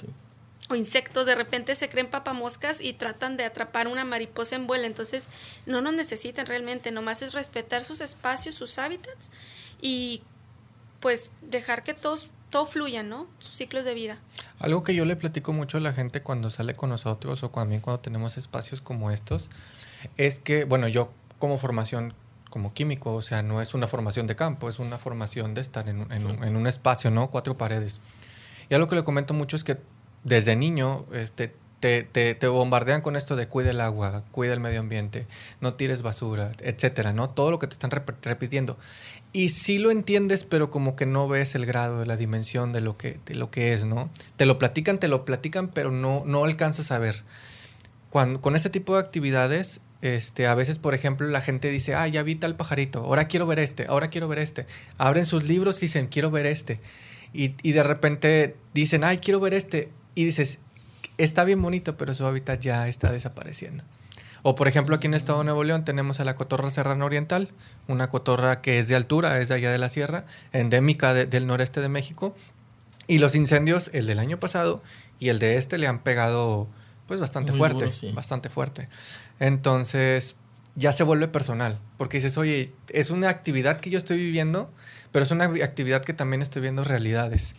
[0.69, 4.85] o insectos, de repente se creen papamoscas y tratan de atrapar una mariposa en vuelo.
[4.85, 5.29] Entonces,
[5.67, 9.31] no nos necesitan realmente, nomás es respetar sus espacios, sus hábitats
[9.81, 10.23] y
[11.01, 13.29] pues dejar que todos, todo fluya, ¿no?
[13.39, 14.19] Sus ciclos de vida.
[14.59, 17.81] Algo que yo le platico mucho a la gente cuando sale con nosotros o también
[17.81, 19.49] cuando tenemos espacios como estos,
[20.17, 22.15] es que, bueno, yo como formación
[22.51, 25.89] como químico, o sea, no es una formación de campo, es una formación de estar
[25.89, 27.31] en, en, un, en un espacio, ¿no?
[27.31, 28.01] Cuatro paredes.
[28.71, 29.79] Y algo que le comento mucho es que
[30.29, 34.61] desde niño este, te, te, te, bombardean con esto de cuida el agua, cuida el
[34.61, 35.27] medio ambiente,
[35.61, 37.31] no tires basura, etcétera, ¿no?
[37.31, 38.77] Todo lo que te están repitiendo.
[39.33, 42.97] Y sí lo entiendes, pero como que no ves el grado, la dimensión de lo
[42.97, 44.11] que, de lo que es, ¿no?
[44.37, 47.25] Te lo platican, te lo platican, pero no, no alcanzas a ver.
[48.11, 52.09] Cuando, con este tipo de actividades, este, a veces, por ejemplo, la gente dice, ah,
[52.09, 54.67] ya vi tal pajarito, ahora quiero ver este, ahora quiero ver este.
[54.97, 56.81] Abren sus libros y dicen, quiero ver este.
[57.33, 60.59] Y, y de repente dicen, ay, quiero ver este y dices,
[61.17, 63.85] está bien bonito, pero su hábitat ya está desapareciendo.
[64.43, 67.05] O por ejemplo, aquí en el estado de Nuevo León tenemos a la cotorra serrana
[67.05, 67.51] oriental,
[67.87, 71.81] una cotorra que es de altura, es de allá de la sierra, endémica del noreste
[71.81, 72.35] de México.
[73.07, 74.83] Y los incendios, el del año pasado
[75.21, 76.67] y el de este, le han pegado
[77.07, 78.89] pues bastante fuerte, bastante fuerte.
[79.39, 80.35] Entonces
[80.75, 84.69] ya se vuelve personal, porque dices, oye, es una actividad que yo estoy viviendo,
[85.13, 87.55] pero es una actividad que también estoy viendo realidades.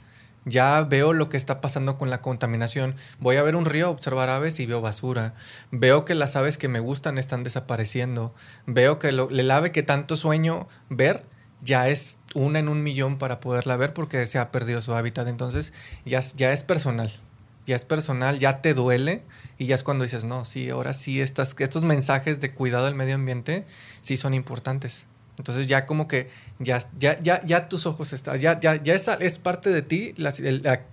[0.45, 2.95] Ya veo lo que está pasando con la contaminación.
[3.19, 5.33] Voy a ver un río, observar aves y veo basura.
[5.71, 8.33] Veo que las aves que me gustan están desapareciendo.
[8.65, 11.25] Veo que el ave que tanto sueño ver
[11.61, 15.27] ya es una en un millón para poderla ver porque se ha perdido su hábitat.
[15.27, 15.73] Entonces
[16.05, 17.19] ya, ya es personal.
[17.65, 19.21] Ya es personal, ya te duele
[19.59, 22.95] y ya es cuando dices, no, sí, ahora sí, estas, estos mensajes de cuidado del
[22.95, 23.65] medio ambiente
[24.01, 25.05] sí son importantes.
[25.39, 29.07] Entonces ya como que ya, ya, ya, ya tus ojos están, ya, ya, ya es,
[29.19, 30.13] es parte de ti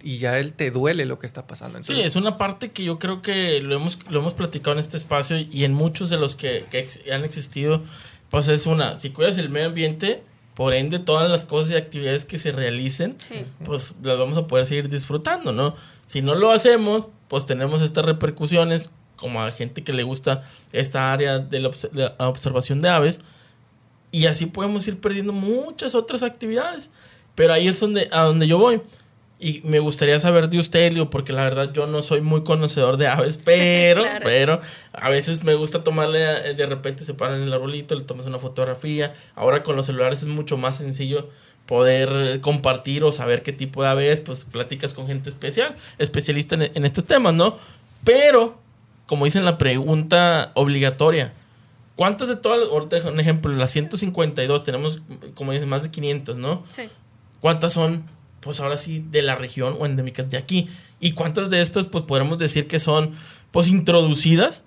[0.03, 1.83] y ya él te duele lo que está pasando.
[1.83, 4.97] sí, es una parte que yo creo que lo hemos, lo hemos platicado en este
[4.97, 7.83] espacio y en muchos de los que, que han existido,
[8.31, 10.23] pues es una, si cuidas el medio ambiente,
[10.57, 13.15] por ende, todas las cosas y actividades que se realicen,
[13.65, 15.77] pues las vamos a poder seguir disfrutando, ¿no?
[16.07, 21.13] Si no lo hacemos, pues tenemos estas repercusiones, como a gente que le gusta esta
[21.13, 21.71] área de la,
[22.19, 23.21] observación de aves,
[24.11, 26.91] y así podemos ir perdiendo muchas otras actividades.
[27.35, 28.81] Pero ahí es donde, a donde yo voy.
[29.39, 32.97] Y me gustaría saber de usted, Leo, porque la verdad yo no soy muy conocedor
[32.97, 34.61] de aves, pero, pero
[34.93, 38.25] a veces me gusta tomarle, eh, de repente se paran en el arbolito, le tomas
[38.27, 39.13] una fotografía.
[39.35, 41.29] Ahora con los celulares es mucho más sencillo
[41.67, 46.71] poder compartir o saber qué tipo de aves, pues platicas con gente especial, especialista en,
[46.75, 47.59] en estos temas, ¿no?
[48.05, 48.57] Pero,
[49.07, 51.35] como dicen la pregunta obligatoria,
[51.97, 55.03] ¿cuántas de todas, ahorita un ejemplo, las 152, tenemos,
[55.35, 56.65] como más de 500, ¿no?
[56.69, 56.89] Sí.
[57.41, 58.05] ¿Cuántas son
[58.47, 60.71] pues ahora sí, de la región o endémicas de aquí.
[61.01, 63.17] ¿Y cuántas de estas, pues podremos decir que son,
[63.51, 64.63] pues, introducidas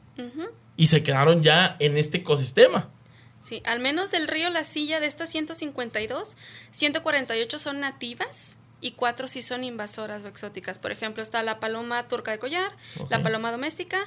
[0.75, 2.89] y se quedaron ya en este ecosistema?
[3.39, 6.35] Sí, al menos del río La Silla de estas 152,
[6.71, 10.77] 148 son nativas y cuatro sí son invasoras o exóticas.
[10.77, 12.75] Por ejemplo, está la paloma turca de collar,
[13.09, 13.99] la paloma doméstica,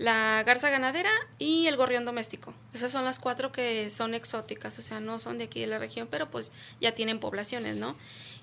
[0.00, 2.54] la garza ganadera y el gorrión doméstico.
[2.72, 5.78] Esas son las cuatro que son exóticas, o sea, no son de aquí de la
[5.78, 7.96] región, pero pues ya tienen poblaciones, ¿no?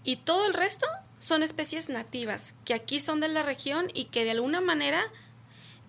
[0.04, 0.86] Y todo el resto
[1.18, 5.02] son especies nativas, que aquí son de la región y que de alguna manera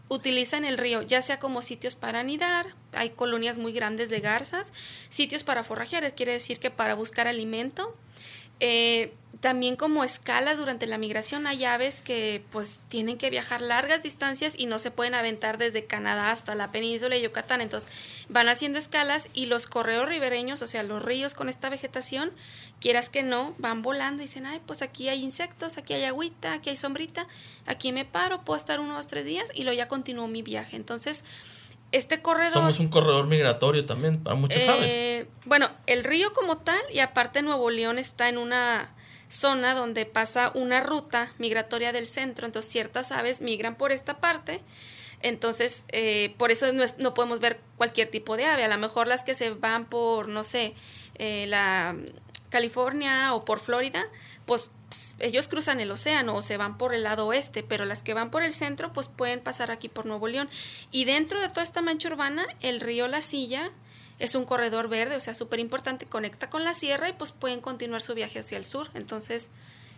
[0.08, 4.72] utilizan el río, ya sea como sitios para anidar, hay colonias muy grandes de garzas,
[5.10, 7.94] sitios para forrajear, quiere decir que para buscar alimento,
[8.60, 14.02] eh, también como escalas durante la migración hay aves que pues tienen que viajar largas
[14.02, 17.88] distancias y no se pueden aventar desde Canadá hasta la península de Yucatán, entonces
[18.28, 22.32] van haciendo escalas y los correos ribereños, o sea, los ríos con esta vegetación,
[22.80, 26.54] quieras que no, van volando y dicen, ay, pues aquí hay insectos, aquí hay agüita,
[26.54, 27.28] aquí hay sombrita,
[27.64, 30.76] aquí me paro, puedo estar uno o tres días y luego ya continúo mi viaje.
[30.76, 31.24] Entonces,
[31.92, 32.52] este corredor...
[32.52, 35.26] Somos un corredor migratorio también para muchas eh, aves.
[35.46, 38.92] Bueno, el río como tal y aparte Nuevo León está en una
[39.28, 44.60] zona donde pasa una ruta migratoria del centro, entonces ciertas aves migran por esta parte,
[45.20, 46.66] entonces eh, por eso
[46.98, 50.28] no, podemos ver cualquier tipo de ave, a lo mejor las que se van por,
[50.28, 50.74] no sé,
[51.16, 51.96] eh, la
[52.50, 54.06] California o por Florida,
[54.46, 54.70] pues
[55.18, 58.30] ellos cruzan el océano o se van por el lado oeste, pero las que van
[58.30, 60.48] por el centro pues pueden pasar aquí por Nuevo León.
[60.90, 63.70] Y dentro de toda esta mancha urbana, el río La Silla
[64.18, 67.60] es un corredor verde, o sea, súper importante, conecta con la sierra y pues pueden
[67.60, 68.88] continuar su viaje hacia el sur.
[68.94, 69.50] Entonces,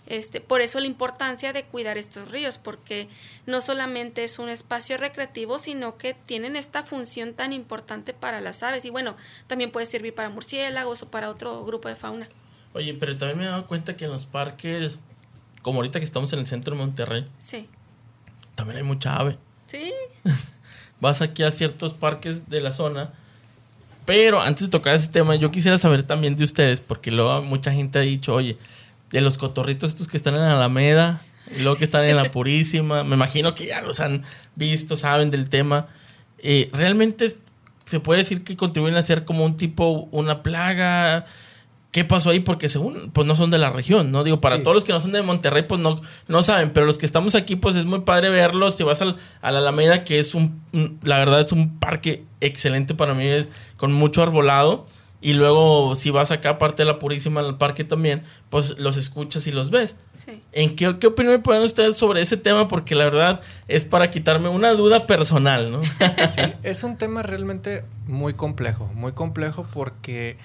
[0.07, 3.09] este, por eso la importancia de cuidar estos ríos, porque
[3.47, 8.63] no solamente es un espacio recreativo, sino que tienen esta función tan importante para las
[8.63, 8.85] aves.
[8.85, 12.29] Y bueno, también puede servir para murciélagos o para otro grupo de fauna.
[12.75, 14.99] Oye, pero también me he dado cuenta que en los parques,
[15.63, 17.69] como ahorita que estamos en el centro de Monterrey, sí.
[18.55, 19.39] también hay mucha ave.
[19.67, 19.93] Sí.
[21.01, 23.15] Vas aquí a ciertos parques de la zona
[24.11, 27.71] pero antes de tocar ese tema, yo quisiera saber también de ustedes, porque luego mucha
[27.71, 28.59] gente ha dicho, oye,
[29.11, 31.23] de los cotorritos estos que están en Alameda,
[31.57, 34.25] y luego que están en la Purísima, me imagino que ya los han
[34.57, 35.87] visto, saben del tema.
[36.39, 37.37] Eh, ¿Realmente
[37.85, 41.25] se puede decir que contribuyen a ser como un tipo, una plaga?
[41.91, 44.23] Qué pasó ahí, porque según, pues no son de la región, ¿no?
[44.23, 46.99] Digo, para todos los que no son de Monterrey, pues no, no saben, pero los
[46.99, 48.77] que estamos aquí, pues es muy padre verlos.
[48.77, 50.63] Si vas al, a la Alameda, que es un,
[51.03, 54.85] la verdad es un parque excelente para mí, es con mucho arbolado.
[55.23, 59.47] Y luego, si vas acá, aparte de la Purísima, al parque también, pues los escuchas
[59.47, 59.97] y los ves.
[60.15, 60.41] Sí.
[60.53, 62.69] ¿En qué, qué opinión me ponen ustedes sobre ese tema?
[62.69, 65.83] Porque la verdad es para quitarme una duda personal, ¿no?
[66.35, 70.39] sí, es un tema realmente muy complejo, muy complejo porque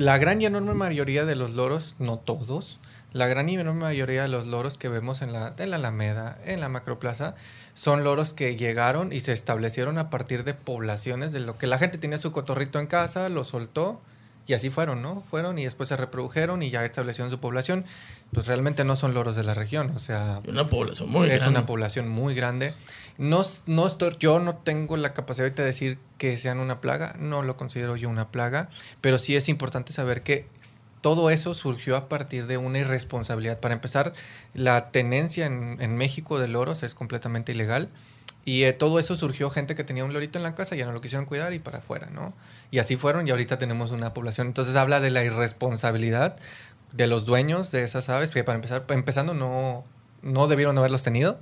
[0.00, 2.78] la gran y enorme mayoría de los loros, no todos,
[3.12, 6.38] la gran y enorme mayoría de los loros que vemos en la, en la Alameda,
[6.46, 7.34] en la Macroplaza,
[7.74, 11.76] son loros que llegaron y se establecieron a partir de poblaciones, de lo que la
[11.76, 14.00] gente tenía su cotorrito en casa, lo soltó
[14.46, 15.22] y así fueron, ¿no?
[15.30, 17.84] Fueron y después se reprodujeron y ya establecieron su población.
[18.32, 20.40] Pues realmente no son loros de la región, o sea...
[20.48, 22.74] Una población muy es una población muy grande.
[23.20, 27.42] No, no estoy, yo no tengo la capacidad de decir que sean una plaga, no
[27.42, 28.70] lo considero yo una plaga,
[29.02, 30.46] pero sí es importante saber que
[31.02, 33.60] todo eso surgió a partir de una irresponsabilidad.
[33.60, 34.14] Para empezar,
[34.54, 37.90] la tenencia en, México de loros es completamente ilegal.
[38.46, 40.92] Y eh, todo eso surgió gente que tenía un lorito en la casa, ya no
[40.92, 42.32] lo quisieron cuidar y para afuera, ¿no?
[42.70, 44.46] Y así fueron y ahorita tenemos una población.
[44.46, 46.36] Entonces habla de la irresponsabilidad
[46.92, 49.84] de los dueños de esas aves, que para empezar, empezando no,
[50.22, 51.38] no debieron haberlos tenido.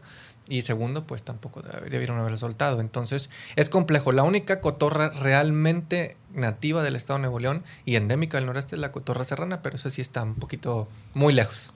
[0.49, 2.81] Y segundo, pues tampoco debieron haberlos soltado.
[2.81, 4.13] Entonces, es complejo.
[4.13, 8.81] La única cotorra realmente nativa del estado de Nuevo León y endémica del noreste es
[8.81, 11.75] la cotorra serrana, pero eso sí está un poquito muy lejos.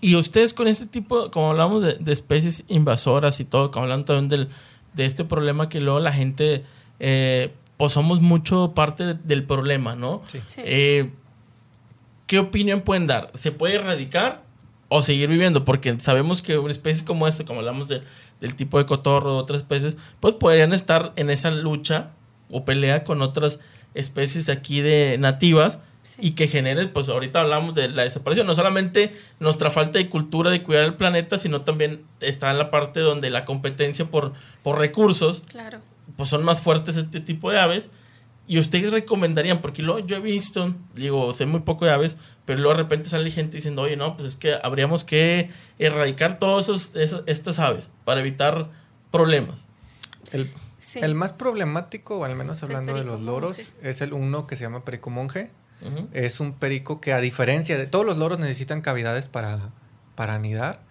[0.00, 4.28] Y, ustedes con este tipo, como hablamos de, especies invasoras y todo, como hablan también
[4.28, 4.48] del,
[4.94, 6.64] de este problema que luego la gente,
[6.98, 10.22] eh, pues somos mucho parte del problema, ¿no?
[10.46, 10.60] Sí.
[10.64, 11.12] Eh,
[12.26, 13.30] ¿Qué opinión pueden dar?
[13.34, 14.42] ¿Se puede erradicar
[14.92, 15.64] o seguir viviendo?
[15.64, 20.34] Porque sabemos que especies como esta, como hablamos del tipo de cotorro, otras especies, pues
[20.34, 22.10] podrían estar en esa lucha
[22.50, 23.60] o pelea con otras
[23.94, 25.80] especies aquí de nativas
[26.18, 30.50] y que genere, pues ahorita hablamos de la desaparición, no solamente nuestra falta de cultura
[30.50, 34.32] de cuidar el planeta, sino también está en la parte donde la competencia por,
[34.62, 35.80] por recursos, claro.
[36.16, 37.90] pues son más fuertes este tipo de aves.
[38.46, 42.58] Y ustedes recomendarían, porque luego yo he visto, digo, sé muy poco de aves, pero
[42.58, 46.68] luego de repente sale gente diciendo, oye, no, pues es que habríamos que erradicar todas
[46.68, 48.70] esos, estas aves para evitar
[49.10, 49.68] problemas.
[50.32, 50.50] El,
[50.96, 54.64] el más problemático, o al menos hablando de los loros, es el uno que se
[54.64, 55.50] llama perico monje
[56.12, 59.72] es un perico que a diferencia de todos los loros necesitan cavidades para,
[60.14, 60.82] para anidar.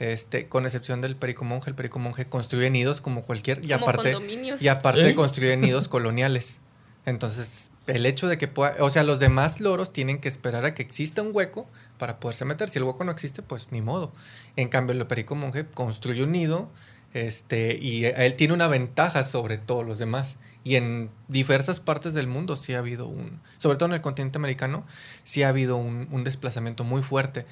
[0.00, 4.16] Este, con excepción del perico monje, el perico monje construye nidos como cualquier y aparte
[4.60, 6.60] y aparte construye nidos coloniales.
[7.06, 10.74] Entonces, el hecho de que pueda, o sea, los demás loros tienen que esperar a
[10.74, 11.66] que exista un hueco
[11.98, 12.70] para poderse meter.
[12.70, 14.12] Si el hueco no existe, pues ni modo.
[14.56, 16.70] En cambio, el perico monje construye un nido,
[17.12, 20.38] este, y él tiene una ventaja sobre todos los demás.
[20.64, 24.38] Y en diversas partes del mundo sí ha habido un, sobre todo en el continente
[24.38, 24.84] americano,
[25.22, 27.46] sí ha habido un, desplazamiento muy fuerte.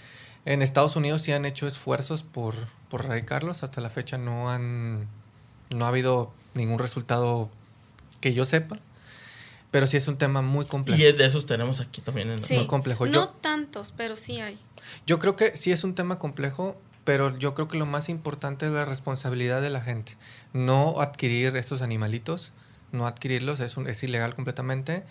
[0.45, 2.55] En Estados Unidos sí han hecho esfuerzos por,
[2.89, 3.63] por erradicarlos.
[3.63, 5.07] Hasta la fecha no han,
[5.75, 7.51] no ha habido ningún resultado
[8.21, 8.81] que yo sepa.
[9.73, 11.03] Pero sí es un tema muy complejo.
[11.03, 12.31] Y de esos tenemos aquí también.
[12.31, 13.07] En sí, muy complejo.
[13.07, 14.57] No tantos, pero sí hay.
[15.07, 18.67] Yo creo que sí es un tema complejo pero yo creo que lo más importante
[18.67, 20.17] es la responsabilidad de la gente.
[20.53, 22.53] No adquirir estos animalitos,
[22.93, 25.05] no adquirirlos, es, un, es ilegal completamente.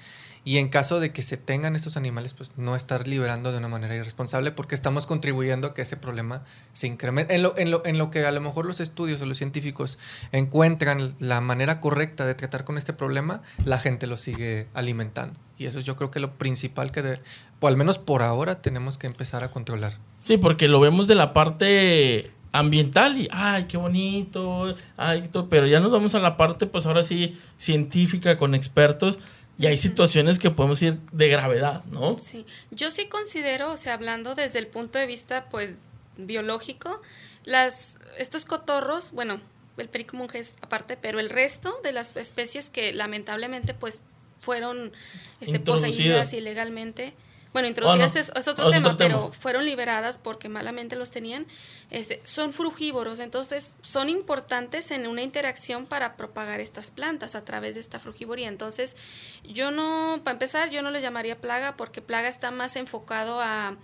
[0.44, 3.68] Y en caso de que se tengan estos animales, pues no estar liberando de una
[3.68, 7.36] manera irresponsable porque estamos contribuyendo a que ese problema se incremente.
[7.36, 10.00] En lo, en lo, en lo que a lo mejor los estudios o los científicos
[10.32, 15.40] encuentran la manera correcta de tratar con este problema, la gente lo sigue alimentando.
[15.60, 17.20] Y eso yo creo que lo principal que, de,
[17.60, 20.00] o al menos por ahora, tenemos que empezar a controlar.
[20.20, 25.80] Sí, porque lo vemos de la parte ambiental y, ay, qué bonito, ay, pero ya
[25.80, 29.20] nos vamos a la parte, pues ahora sí, científica, con expertos
[29.62, 32.18] y hay situaciones que podemos ir de gravedad, ¿no?
[32.18, 35.82] Sí, yo sí considero, o sea, hablando desde el punto de vista, pues,
[36.18, 37.00] biológico,
[37.44, 39.40] las, estos cotorros, bueno,
[39.78, 44.02] el perico monje es aparte, pero el resto de las especies que lamentablemente, pues,
[44.40, 44.94] fueron
[45.42, 47.14] este, poseídas ilegalmente,
[47.54, 51.48] bueno, introducidas es, otro, tema, pero fueron liberadas porque malamente los tenían.
[51.90, 57.74] Este, son frugívoros, entonces son importantes en una interacción para propagar estas plantas a través
[57.74, 58.48] de esta frugivoría.
[58.48, 58.96] Entonces,
[59.44, 63.76] yo no, para empezar, yo no les llamaría plaga porque plaga está más enfocado a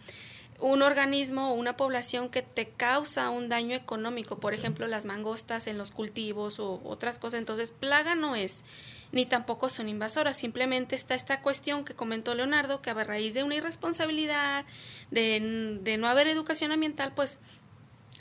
[0.60, 5.68] un organismo o una población que te causa un daño económico, por ejemplo, las mangostas
[5.68, 7.40] en los cultivos o otras cosas.
[7.40, 8.64] Entonces, plaga no es
[9.12, 10.38] ni tampoco son invasoras.
[10.38, 14.66] Simplemente está esta cuestión que comentó Leonardo, que a raíz de una irresponsabilidad,
[15.12, 17.40] de, no haber educación ambiental, pues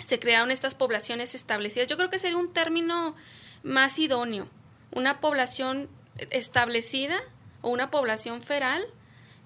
[0.04, 1.88] se crearon estas poblaciones establecidas.
[1.88, 3.14] Yo creo que sería un término
[3.62, 4.48] más idóneo.
[4.92, 5.88] Una población
[6.30, 7.20] establecida
[7.62, 8.84] o una población feral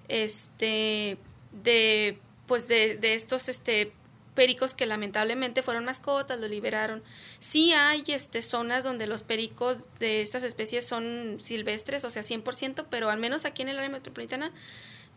[0.07, 1.17] este
[1.51, 2.17] de
[2.47, 3.93] pues de, de estos este
[4.33, 7.03] pericos que lamentablemente fueron mascotas, lo liberaron.
[7.39, 12.85] Sí hay este, zonas donde los pericos de estas especies son silvestres, o sea, 100%,
[12.89, 14.51] pero al menos aquí en el área metropolitana,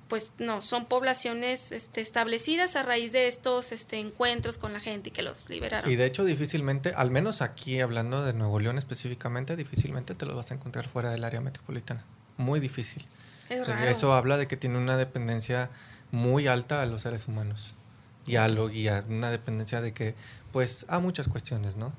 [0.09, 5.09] pues no, son poblaciones este, establecidas a raíz de estos este, encuentros con la gente
[5.09, 5.91] y que los liberaron.
[5.91, 10.35] Y de hecho difícilmente, al menos aquí hablando de Nuevo León específicamente, difícilmente te los
[10.35, 12.05] vas a encontrar fuera del área metropolitana.
[12.37, 13.07] Muy difícil.
[13.49, 15.71] Eso habla de que tiene una dependencia
[16.11, 17.75] muy alta a los seres humanos
[18.27, 20.15] y a, lo, y a una dependencia de que,
[20.53, 21.93] pues, a muchas cuestiones, ¿no?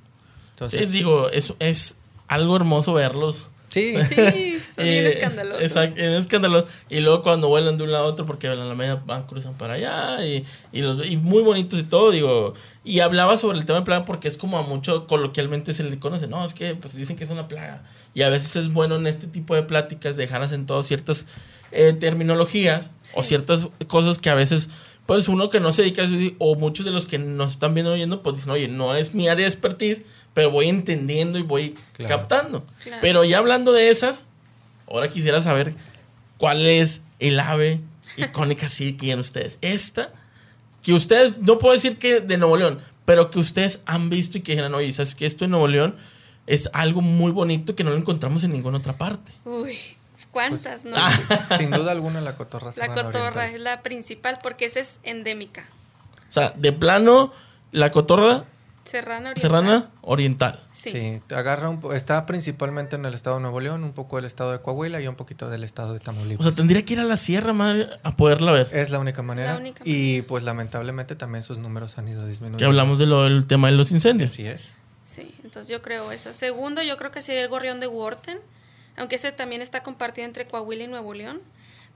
[0.51, 1.97] Entonces, sí, digo, es, es
[2.27, 3.47] algo hermoso verlos.
[3.69, 5.61] Sí, sí son bien eh, escandalosos.
[5.61, 6.69] Exacto, escandalosos.
[6.89, 9.55] Y luego cuando vuelan de un lado a otro, porque en la media van, cruzan
[9.55, 12.53] para allá, y, y, los, y muy bonitos y todo, digo.
[12.85, 15.99] Y hablaba sobre el tema de plaga porque es como a mucho coloquialmente se le
[15.99, 16.27] conoce.
[16.27, 17.83] No, es que pues dicen que es una plaga.
[18.13, 21.25] Y a veces es bueno en este tipo de pláticas dejar en todas ciertas
[21.73, 23.29] eh, terminologías o Sí.
[23.29, 24.69] ciertas cosas que a veces,
[25.05, 27.73] pues uno que no se dedica a eso, o muchos de los que nos están
[27.73, 31.43] viendo oyendo, pues dicen, oye, no es mi área de expertise, pero voy entendiendo y
[31.43, 32.15] voy Claro.
[32.17, 32.65] captando.
[32.83, 32.99] Claro.
[33.01, 34.27] Pero ya hablando de esas,
[34.87, 35.75] ahora quisiera saber
[36.37, 37.81] cuál es el ave
[38.17, 39.57] icónica sí que tienen ustedes.
[39.61, 40.11] Esta,
[40.81, 44.41] que ustedes, no puedo decir que de Nuevo León, pero que ustedes han visto y
[44.41, 45.95] que dijeran, oye, ¿sabes que Esto en Nuevo León
[46.47, 49.31] es algo muy bonito que no lo encontramos en ninguna otra parte.
[49.45, 49.77] Uy,
[50.35, 50.81] ¿cuántas?
[50.81, 50.95] Pues, no?
[50.97, 51.47] Ah.
[51.57, 53.49] Sin duda alguna la cotorra la cotorra oriental.
[53.55, 55.63] es la principal porque esa es endémica.
[56.29, 57.31] O sea, de plano,
[57.71, 58.43] la cotorra
[58.83, 59.41] Serrana oriental.
[59.41, 60.63] serrana oriental.
[60.71, 61.19] Sí.
[61.35, 64.59] Agarra un está principalmente en el estado de Nuevo León, un poco del estado de
[64.61, 66.45] Coahuila y un poquito del estado de O Tamaulipas.
[66.45, 68.69] sea, tendría que ir a la sierra madre, a poderla ver.
[68.71, 69.53] es la única manera.
[69.53, 72.59] La única y pues lamentablemente también sus números han ido disminuyendo.
[72.59, 74.29] Que hablamos de lo- del tema de los incendios.
[74.31, 74.75] Así es.
[75.03, 76.33] Sí, entonces yo creo eso.
[76.33, 78.37] Segundo, yo creo que sería el gorrión de Wharton,
[78.97, 81.41] aunque ese también está compartido entre Coahuila y Nuevo León.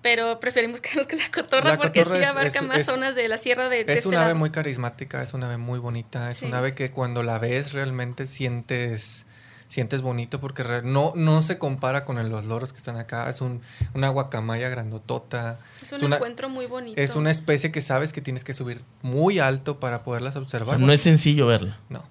[0.01, 2.85] Pero preferimos quedarnos con la cotorra La porque cotorra sí es- abarca es- más es-
[2.85, 5.57] zonas de la sierra de, de Es este un ave muy carismática, es un ave
[5.57, 6.45] muy bonita, es Sí.
[6.45, 9.25] un ave que cuando la ves realmente sientes
[9.67, 13.29] sientes bonito porque no, no se compara con el- los loros que están acá.
[13.29, 13.61] Es un,
[13.93, 15.59] una guacamaya grandotota.
[15.81, 16.99] Es un es una- encuentro muy bonito.
[16.99, 20.69] Es una especie que sabes que tienes que subir muy alto para poderlas O observar.
[20.77, 21.77] sea, no es sencillo verla.
[21.89, 22.03] No.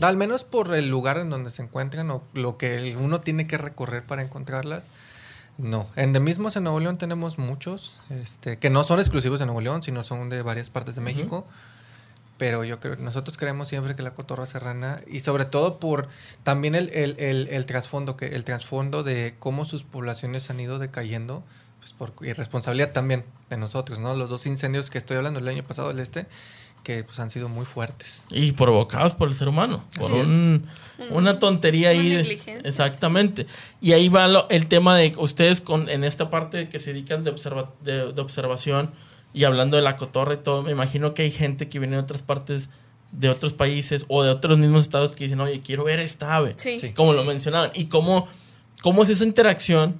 [0.00, 3.56] Al menos por el lugar en donde se encuentran o lo que uno tiene que
[3.56, 4.90] recorrer para encontrarlas.
[5.58, 5.88] No.
[5.96, 10.02] Endemismos en Nuevo León tenemos muchos, este, que no son exclusivos de Nuevo León, sino
[10.02, 11.00] son de varias partes de.
[11.00, 11.46] México.
[12.36, 16.08] Pero yo creo, nosotros creemos siempre que la cotorra serrana, y sobre todo por
[16.42, 20.78] también el, el, el, el trasfondo, que el trasfondo de cómo sus poblaciones han ido
[20.78, 21.42] decayendo,
[21.78, 24.14] pues por irresponsabilidad también de nosotros, ¿no?
[24.14, 26.26] Los dos incendios que estoy hablando el año pasado del este,
[26.86, 28.22] que pues han sido muy fuertes.
[28.30, 29.82] Y provocados por el ser humano.
[29.98, 30.64] Por un-
[31.10, 32.08] una tontería Una ahí.
[32.10, 33.48] negligencia, exactamente.
[33.80, 37.24] Y ahí va lo- el tema de ustedes con, en esta parte que se dedican
[37.24, 38.92] de, observa- de, de observación
[39.34, 42.02] y hablando de la cotorra y todo, me imagino que hay gente que viene de
[42.02, 42.68] otras partes,
[43.10, 46.54] de otros países o de otros mismos estados que dicen, oye, quiero ver esta ave.
[46.56, 46.78] Sí.
[46.78, 46.92] Sí.
[46.92, 47.70] Como lo mencionaban.
[47.74, 48.28] Y cómo,
[48.80, 49.96] cómo es esa interacción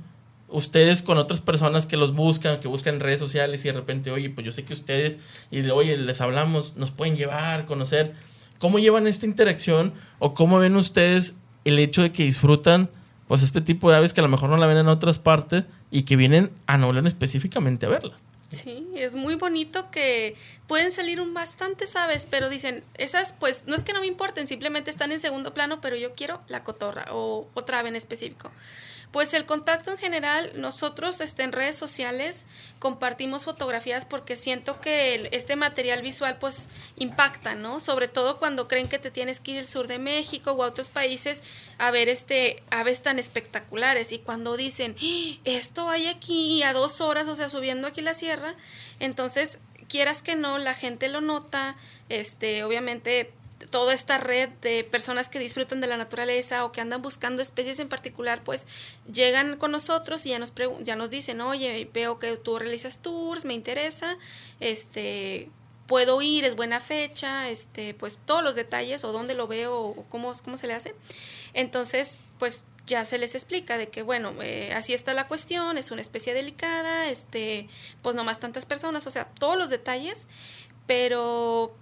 [0.49, 4.30] ustedes con otras personas que los buscan, que buscan redes sociales y de repente, oye,
[4.30, 5.18] pues yo sé que ustedes,
[5.51, 8.14] y oye, les hablamos, nos pueden llevar, conocer.
[8.59, 11.34] ¿Cómo llevan esta interacción o cómo ven ustedes
[11.64, 12.90] el hecho de que disfrutan
[13.28, 15.64] pues este tipo de aves que a lo mejor no la ven en otras partes
[15.90, 18.14] y que vienen a Nuevo específicamente a verla?
[18.49, 20.36] Sí, es muy bonito que
[20.68, 24.47] pueden salir un bastantes aves, pero dicen, esas pues no es que no me importen,
[24.47, 28.53] simplemente están en segundo plano, pero yo quiero la cotorra o otra ave en específico.
[29.17, 32.45] Pues el contacto en general, nosotros este, en redes sociales
[32.79, 37.81] compartimos fotografías porque siento que este material visual pues impacta, ¿no?
[37.81, 40.67] Sobre todo cuando creen que te tienes que ir al sur de México o a
[40.67, 41.43] otros países
[41.79, 45.41] a ver este aves tan espectaculares y cuando dicen, "¡Ah!
[45.47, 48.55] esto hay aquí a dos horas, o sea, subiendo aquí la sierra,
[49.01, 51.79] entonces quieras que no, la gente lo nota,
[52.11, 53.33] este, obviamente
[53.70, 57.78] toda esta red de personas que disfrutan de la naturaleza o que andan buscando especies
[57.78, 58.66] en particular, pues
[59.11, 60.52] llegan con nosotros y ya nos,
[60.82, 64.18] ya nos dicen, oye, veo que tú realizas tours, me interesa,
[64.61, 65.50] este,
[65.86, 70.04] puedo ir, es buena fecha, este, pues todos los detalles o dónde lo veo o
[70.09, 70.94] cómo, cómo se le hace.
[71.54, 75.90] Entonces, pues ya se les explica de que, bueno, eh, así está la cuestión, es
[75.90, 77.68] una especie delicada, este,
[78.02, 80.28] pues no más tantas personas, o sea, todos los detalles,
[80.86, 81.74] pero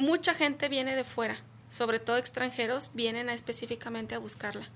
[0.00, 1.36] mucha gente viene de fuera,
[1.68, 4.66] sobre todo extranjeros, vienen a específicamente a buscarla,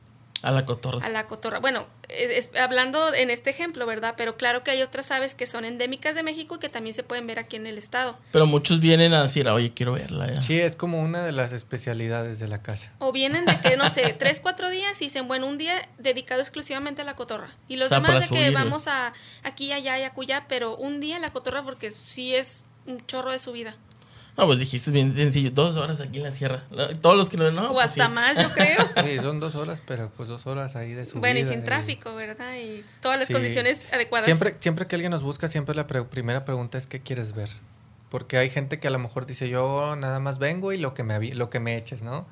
[0.43, 1.05] A la cotorra.
[1.05, 1.59] a la cotorra.
[1.59, 4.14] Bueno, es- es- hablando en este ejemplo, ¿verdad?
[4.16, 7.03] Pero claro que hay otras aves que son endémicas de México y que también se
[7.03, 8.18] pueden ver aquí en el estado.
[8.31, 10.33] Pero muchos vienen a decir, oye, quiero verla.
[10.35, 10.43] ya".
[10.43, 12.93] Sí, es como una de las especialidades de la casa.
[12.99, 16.43] O vienen de que, no sé, tres, cuatro días y dicen, bueno, un día dedicado
[16.43, 17.51] exclusivamente a la cotorra.
[17.66, 20.45] Y los O sea, para demás de que subir, vamos a aquí, allá y acullá,
[20.49, 23.75] pero un día a la cotorra porque sí es un chorro de su vida.
[24.37, 26.64] No, pues dijiste bien sencillo, dos horas aquí en la sierra.
[27.01, 28.12] Todos los que no, no o pues hasta sí.
[28.12, 28.78] más, yo creo.
[29.07, 32.14] Sí, son dos horas, pero pues dos horas ahí de su bueno, y sin tráfico,
[32.16, 32.57] ¿verdad?
[32.57, 33.32] Y todas las Sí.
[33.32, 34.24] condiciones adecuadas.
[34.24, 37.49] Siempre, siempre que alguien nos busca, siempre la pre- primera pregunta es ¿qué quieres ver?
[38.09, 41.05] Porque hay gente que a lo mejor dice yo nada más vengo y lo que
[41.05, 42.26] me, lo que me eches, ¿no?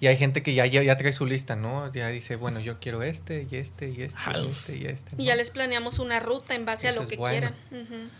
[0.00, 1.92] Y hay gente que ya, ya, ya trae su lista, ¿no?
[1.92, 5.12] Ya dice, bueno, yo quiero este y este y este y este y este.
[5.22, 7.50] Y ya les planeamos una ruta en base a lo que bueno.
[7.70, 8.10] quieran.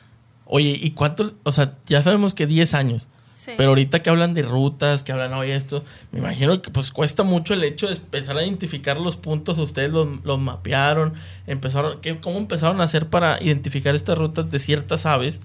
[0.44, 1.34] Oye, ¿y cuánto?
[1.44, 3.08] O sea, ya sabemos que 10 años.
[3.32, 3.52] Sí.
[3.56, 7.22] Pero ahorita que hablan de rutas, que hablan hoy esto, me imagino que pues cuesta
[7.22, 11.14] mucho el hecho de empezar a identificar los puntos, ustedes los, los mapearon,
[11.46, 15.40] empezaron, ¿qué, ¿cómo empezaron a hacer para identificar estas rutas de ciertas aves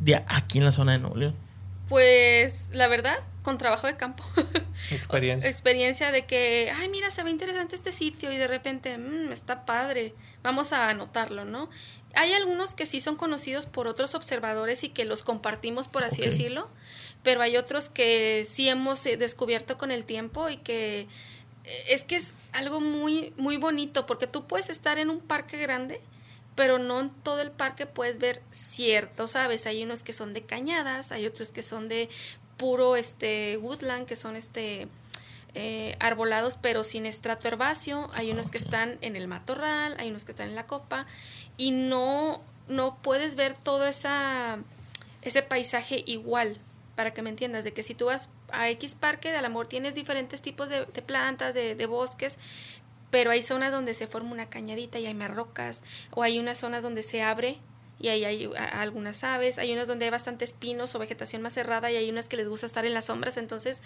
[0.00, 1.34] de aquí en la zona de Nuevo León?
[1.88, 4.24] Pues la verdad, con trabajo de campo.
[4.90, 5.48] Experiencia.
[5.48, 9.64] Experiencia de que, ay, mira, se ve interesante este sitio y de repente, mmm, está
[9.64, 11.70] padre, vamos a anotarlo, ¿no?
[12.14, 16.22] Hay algunos que sí son conocidos por otros observadores y que los compartimos, por así
[16.22, 16.68] decirlo,
[17.26, 21.08] pero hay otros que sí hemos eh, descubierto con el tiempo y que
[21.64, 25.58] eh, es que es algo muy, muy bonito porque tú puedes estar en un parque
[25.58, 26.00] grande,
[26.54, 29.66] pero no en todo el parque puedes ver cierto, ¿sabes?
[29.66, 32.08] Hay unos que son de cañadas, hay otros que son de
[32.58, 34.86] puro este woodland, que son este
[35.54, 40.24] eh, arbolados pero sin estrato herbáceo, hay unos que están en el matorral, hay unos
[40.24, 41.06] que están en la copa
[41.56, 44.58] y no no puedes ver todo esa
[45.22, 46.60] ese paisaje igual,
[46.96, 49.94] para que me entiendas, de que si tú vas a X parque, de amor tienes
[49.94, 52.38] diferentes tipos de, de plantas, de, de bosques,
[53.10, 56.58] pero hay zonas donde se forma una cañadita y hay más rocas, o hay unas
[56.58, 57.58] zonas donde se abre
[57.98, 61.90] y ahí hay algunas aves, hay unas donde hay bastantes pinos o vegetación más cerrada
[61.90, 63.82] y hay unas que les gusta estar en las sombras, entonces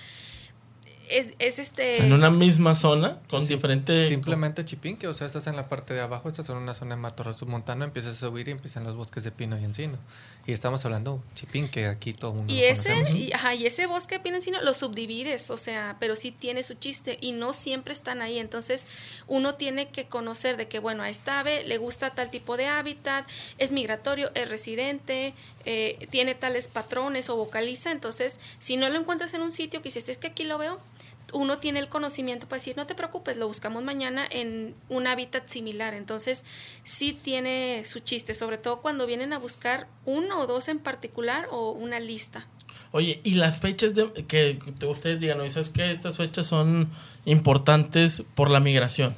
[1.10, 1.94] es, es este...
[1.94, 4.06] O sea, en una misma zona con Sí, diferente...
[4.06, 7.00] Simplemente chipinque, o sea, estás en la parte de abajo, estás en una zona de
[7.00, 9.98] matorral submontano, empiezas a subir y empiezan los bosques de pino y encino.
[10.46, 13.86] Y estamos hablando chipinque, aquí todo el mundo Y lo ese, y, ajá, y ese
[13.86, 17.52] bosque de pino encino lo subdivides, o sea, pero sí tiene su chiste y no
[17.52, 18.38] siempre están ahí.
[18.38, 18.86] Entonces,
[19.26, 22.66] uno tiene que conocer de que, bueno, a esta ave le gusta tal tipo de
[22.66, 25.34] hábitat, es migratorio, es residente,
[25.64, 27.92] eh, tiene tales patrones o vocaliza.
[27.92, 30.80] Entonces, si no lo encuentras en un sitio que dices, es que aquí lo veo,
[31.32, 35.48] uno tiene el conocimiento para decir, no te preocupes, lo buscamos mañana en un hábitat
[35.48, 35.94] similar.
[35.94, 36.44] Entonces,
[36.84, 41.46] sí tiene su chiste, sobre todo cuando vienen a buscar uno o dos en particular
[41.50, 42.46] o una lista.
[42.92, 45.90] Oye, y las fechas de, que te- ustedes digan, oye, ¿sabes qué?
[45.90, 46.90] Estas fechas son
[47.24, 49.16] importantes por la migración.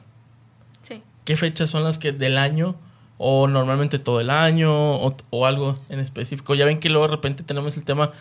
[0.83, 1.03] Sí.
[1.25, 2.77] ¿Qué fechas son las que del año
[3.19, 6.55] o normalmente todo el año o, o algo en específico?
[6.55, 8.13] Ya ven que luego de repente tenemos el tema,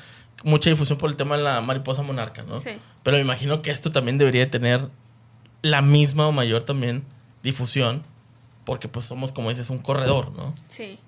[0.44, 2.60] mucha difusión por el tema de la mariposa monarca, ¿no?
[2.60, 2.72] Sí.
[3.04, 4.88] Pero me imagino que esto también debería tener
[5.62, 7.04] la misma o mayor también
[7.44, 8.04] difusión,
[8.66, 10.56] porque pues somos, como dices, un corredor, ¿no?
[10.68, 11.00] Sí.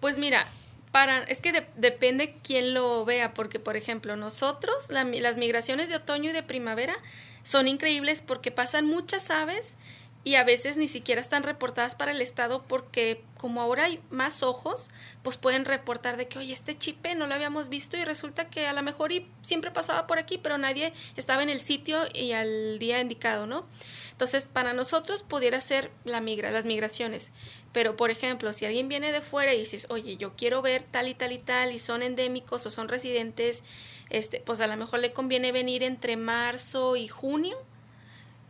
[0.00, 0.46] Pues mira,
[0.92, 5.88] para, es que de- depende quién lo vea, porque por ejemplo, nosotros, la las migraciones
[5.88, 6.96] de otoño y de primavera
[7.42, 9.76] son increíbles porque pasan muchas aves
[10.22, 14.42] y a veces ni siquiera están reportadas para el estado porque como ahora hay más
[14.42, 14.90] ojos,
[15.22, 18.66] pues pueden reportar de que, oye, este chipe no lo habíamos visto y resulta que
[18.66, 22.32] a lo mejor y siempre pasaba por aquí, pero nadie estaba en el sitio y
[22.32, 23.66] al día indicado, ¿no?
[24.12, 27.32] Entonces, para nosotros pudiera ser la migra, las migraciones.
[27.72, 31.08] Pero, por ejemplo, si alguien viene de fuera y dices, oye, yo quiero ver tal
[31.08, 33.62] y tal y tal, y son endémicos o son residentes,
[34.10, 37.56] este, pues a lo mejor le conviene venir entre marzo y junio.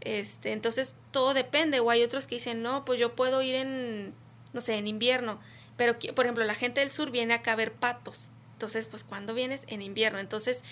[0.01, 1.81] Este, entonces, todo depende.
[1.81, 4.15] O hay otros que dicen, no, pues yo puedo ir en,
[4.53, 5.41] no sé, en invierno.
[5.77, 8.29] Pero, por ejemplo, la gente del sur viene acá a ver patos.
[8.53, 9.65] Entonces, pues, ¿cuándo vienes?
[9.69, 10.19] En invierno.
[10.19, 10.65] Entonces,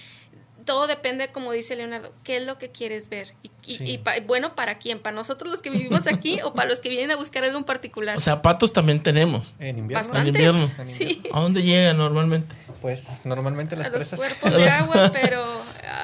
[0.69, 3.33] todo depende, como dice Leonardo, qué es lo que quieres ver.
[3.43, 3.85] Y, y- Sí.
[3.85, 4.99] y pa- bueno, ¿para quién?
[4.99, 7.65] ¿Para nosotros los que vivimos aquí o para los que vienen a buscar algo en
[7.65, 8.17] particular?
[8.17, 9.55] O sea, patos también tenemos.
[9.59, 10.21] En invierno, Bastantes.
[10.23, 10.71] En invierno.
[10.83, 11.23] En Sí.
[11.33, 12.55] ¿A dónde llegan normalmente?
[12.83, 14.21] pues normalmente las a los presas.
[14.21, 15.43] cuerpos de agua, pero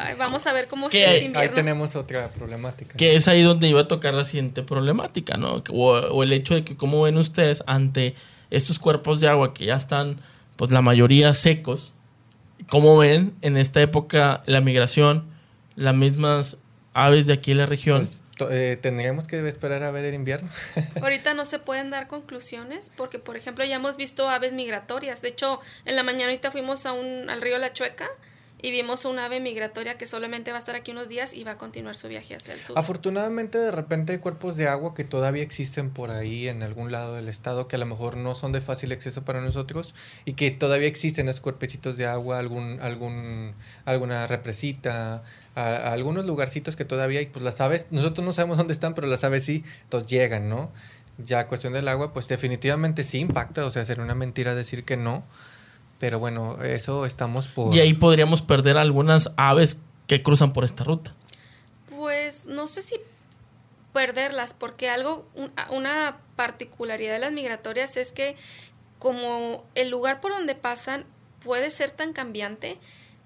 [0.01, 1.17] ay, vamos a ver cómo ¿Qué es hay?
[1.19, 1.55] Ahí invierno.
[1.55, 2.97] tenemos otra problemática.
[2.97, 5.63] Que es ahí donde iba a tocar la siguiente problemática, ¿no?
[5.71, 8.17] O, o el hecho de que cómo ven ustedes ante
[8.51, 10.21] estos cuerpos de agua que ya están,
[10.57, 11.93] pues la mayoría secos,
[12.69, 15.29] cómo ven en esta época la migración,
[15.77, 16.59] las mismas
[16.93, 17.99] aves de aquí en la región.
[17.99, 20.49] Pues, eh, tendríamos que esperar a ver el invierno.
[21.01, 25.23] Ahorita no se pueden dar conclusiones porque, por ejemplo, ya hemos visto aves migratorias.
[25.23, 28.09] De hecho, en la mañana ahorita fuimos a un, al río La Chueca
[28.65, 31.51] y vimos un ave migratoria que solamente va a estar aquí unos días y va
[31.51, 32.79] a continuar su viaje hacia el sur.
[32.79, 37.15] Afortunadamente de repente hay cuerpos de agua que todavía existen por ahí en algún lado
[37.15, 39.95] del estado que a lo mejor no son de fácil acceso para nosotros
[40.25, 43.53] y que todavía existen esos cuerpecitos de agua, algún, algún,
[43.85, 48.95] alguna represita, algunos lugarcitos que todavía hay, pues las aves, nosotros no sabemos dónde están,
[48.95, 50.73] pero las aves sí, entonces llegan, ¿no?
[51.19, 54.97] Ya cuestión del agua, pues definitivamente sí impacta, o sea, sería una mentira decir que
[54.97, 55.23] no,
[55.99, 57.75] pero bueno, eso estamos por...
[57.75, 61.15] Y ahí podríamos perder algunas aves que cruzan por esta ruta.
[61.89, 62.97] Pues no sé si
[63.93, 68.37] perderlas, porque algo, un- una particularidad de las migratorias es que
[68.99, 71.05] como el lugar por donde pasan
[71.43, 72.79] puede ser tan cambiante,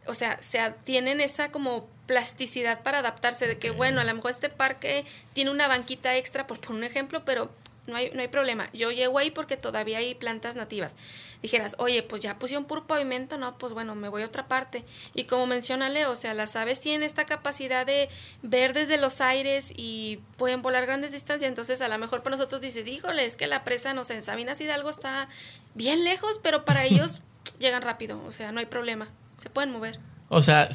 [0.06, 4.30] o sea, se tienen esa como plasticidad para adaptarse, de que bueno, a lo mejor
[4.30, 7.50] este parque tiene una banquita extra, por poner un ejemplo, pero
[7.88, 8.68] no hay, no hay problema.
[8.72, 10.94] Yo llego ahí porque todavía hay plantas nativas.
[11.42, 14.84] Dijeras, oye, pues ya pusieron puro pavimento, no, pues bueno, me voy a otra parte.
[15.14, 18.08] Y como menciona Leo, o sea, las aves tienen esta capacidad de
[18.42, 21.48] ver desde los aires y pueden volar grandes distancias.
[21.48, 24.22] Entonces, a lo mejor para nosotros dices, híjole, es que la presa, no sé, en
[24.22, 25.28] Sabinas Hidalgo está
[25.74, 27.22] bien lejos, pero para ellos
[27.58, 29.98] llegan rápido, o sea, no hay problema, se pueden mover.
[30.28, 30.68] O sea,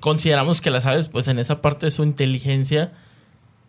[0.00, 2.92] consideramos que las aves, pues en esa parte de su inteligencia,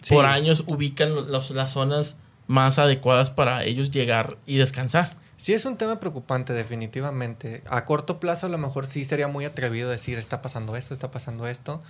[0.09, 2.15] por años ubican las zonas
[2.47, 5.15] más adecuadas para ellos llegar y descansar.
[5.37, 7.61] Sí, es un tema preocupante, definitivamente.
[7.67, 11.11] A corto plazo, a lo mejor sí sería muy atrevido decir, está pasando esto, está
[11.11, 11.81] pasando esto.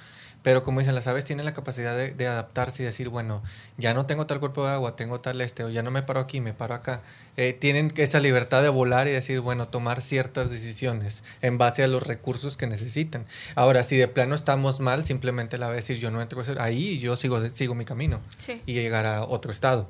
[0.42, 3.44] Pero como dicen, las aves tienen la capacidad de, adaptarse y decir, bueno,
[3.78, 6.20] ya no tengo tal cuerpo de agua, tengo tal este, o ya no me paro
[6.20, 7.02] aquí, me paro acá.
[7.38, 11.88] Eh, tienen esa libertad de volar y decir, bueno, tomar ciertas decisiones en base a
[11.88, 13.26] los recursos que necesitan.
[13.56, 17.00] Ahora, si de plano estamos mal, simplemente la va a decir, yo no entro ahí
[17.00, 18.22] yo sigo, sigo mi camino
[18.66, 19.88] y llegar a otro estado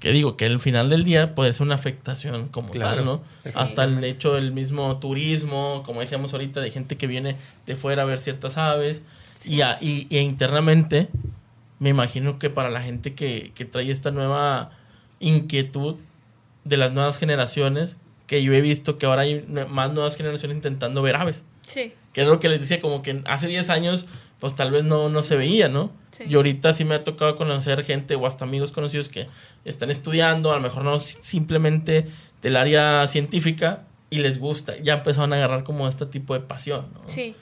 [0.00, 3.22] que digo que al final del día puede ser una afectación como tal, ¿no?
[3.54, 7.36] Hasta el hecho del mismo turismo, como decíamos ahorita, de gente que viene
[7.66, 9.02] de fuera a ver ciertas aves.
[9.44, 11.08] Y, y, e internamente,
[11.78, 14.70] me imagino que para la gente que, que trae esta nueva
[15.20, 15.96] inquietud
[16.64, 21.02] de las nuevas generaciones, que yo he visto que ahora hay más nuevas generaciones intentando
[21.02, 21.44] ver aves.
[21.66, 21.92] Sí.
[22.14, 24.06] Que es lo que les decía, como que hace 10 años,
[24.40, 25.92] pues tal vez no, no se veía, ¿no?
[26.26, 29.26] Y ahorita sí me ha tocado conocer gente o hasta amigos conocidos que
[29.64, 32.06] están estudiando, a lo mejor no simplemente
[32.42, 34.76] del área científica y les gusta.
[34.78, 36.88] Ya empezaron a agarrar como este tipo de pasión.
[36.94, 37.08] ¿no?
[37.08, 37.36] Sí.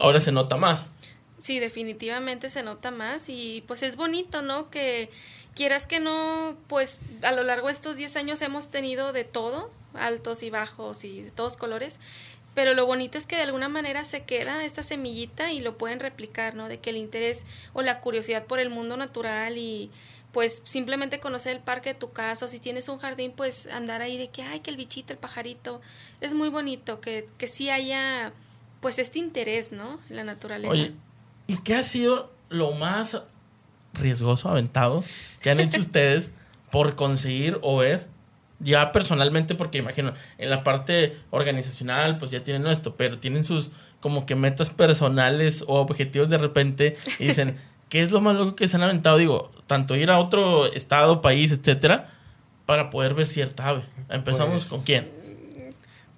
[0.00, 0.90] Ahora se nota más.
[1.38, 4.70] Sí, definitivamente se nota más y pues es bonito, ¿no?
[4.70, 5.10] Que
[5.54, 9.70] quieras que no, pues a lo largo de estos 10 años hemos tenido de todo,
[9.94, 12.00] altos y bajos y de todos colores,
[12.54, 16.00] pero lo bonito es que de alguna manera se queda esta semillita y lo pueden
[16.00, 16.68] replicar, ¿no?
[16.68, 19.90] De que el interés o la curiosidad por el mundo natural y
[20.32, 24.02] pues simplemente conocer el parque de tu casa o si tienes un jardín, pues andar
[24.02, 25.80] ahí de que, ay, que el bichito, el pajarito,
[26.20, 28.32] es muy bonito, que, que sí haya
[28.80, 30.00] pues este interés, ¿no?
[30.10, 30.72] En la naturaleza.
[30.72, 30.92] Oye,
[31.46, 33.16] ¿y qué ha sido lo más
[33.94, 35.04] riesgoso, aventado
[35.40, 36.30] que han hecho ustedes
[36.70, 38.08] por conseguir o ver
[38.64, 43.70] ya personalmente, porque imagino, en la parte organizacional, pues ya tienen esto, pero tienen sus
[44.00, 47.56] como que metas personales o objetivos de repente y dicen,
[47.88, 49.18] ¿qué es lo más loco que se han aventado?
[49.18, 52.10] Digo, tanto ir a otro estado, país, etcétera,
[52.66, 53.82] para poder ver cierta ave.
[54.08, 55.08] Empezamos pues, con quién.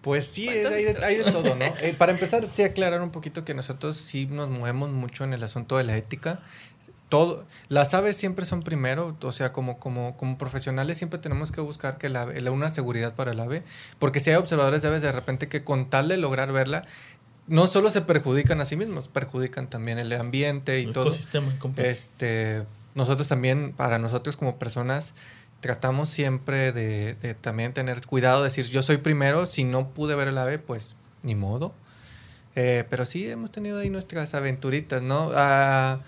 [0.07, 1.64] Pues sí, hay de, todo, ¿no?
[1.80, 5.42] Eh, para empezar, sí aclarar un poquito que nosotros sí nos movemos mucho en el
[5.42, 6.40] asunto de la ética
[7.09, 11.61] todo, las aves siempre son primero, o sea, como, como, como profesionales siempre tenemos que
[11.61, 13.63] buscar que la, una seguridad para el ave,
[13.99, 16.85] porque si hay observadores de aves de repente que con tal de lograr verla,
[17.47, 21.05] no solo se perjudican a sí mismos, perjudican también el ambiente y el todo.
[21.05, 22.65] Ecosistema este,
[22.97, 25.15] nosotros también, para nosotros como personas,
[25.61, 30.39] tratamos siempre de, también tener cuidado, decir, yo soy primero, si no pude ver el
[30.39, 31.73] ave, pues ni modo.
[32.57, 35.31] Eh, pero sí hemos tenido ahí nuestras aventuritas, ¿no?
[35.35, 35.99] Ah,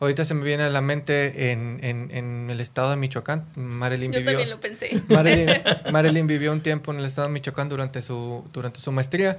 [0.00, 3.46] Ahorita se me viene a la mente en, en, en el estado de Michoacán.
[3.54, 5.02] Marilyn Yo vivió, también lo pensé.
[5.92, 9.38] Marilyn, vivió un tiempo en el estado de Michoacán durante su, durante su maestría.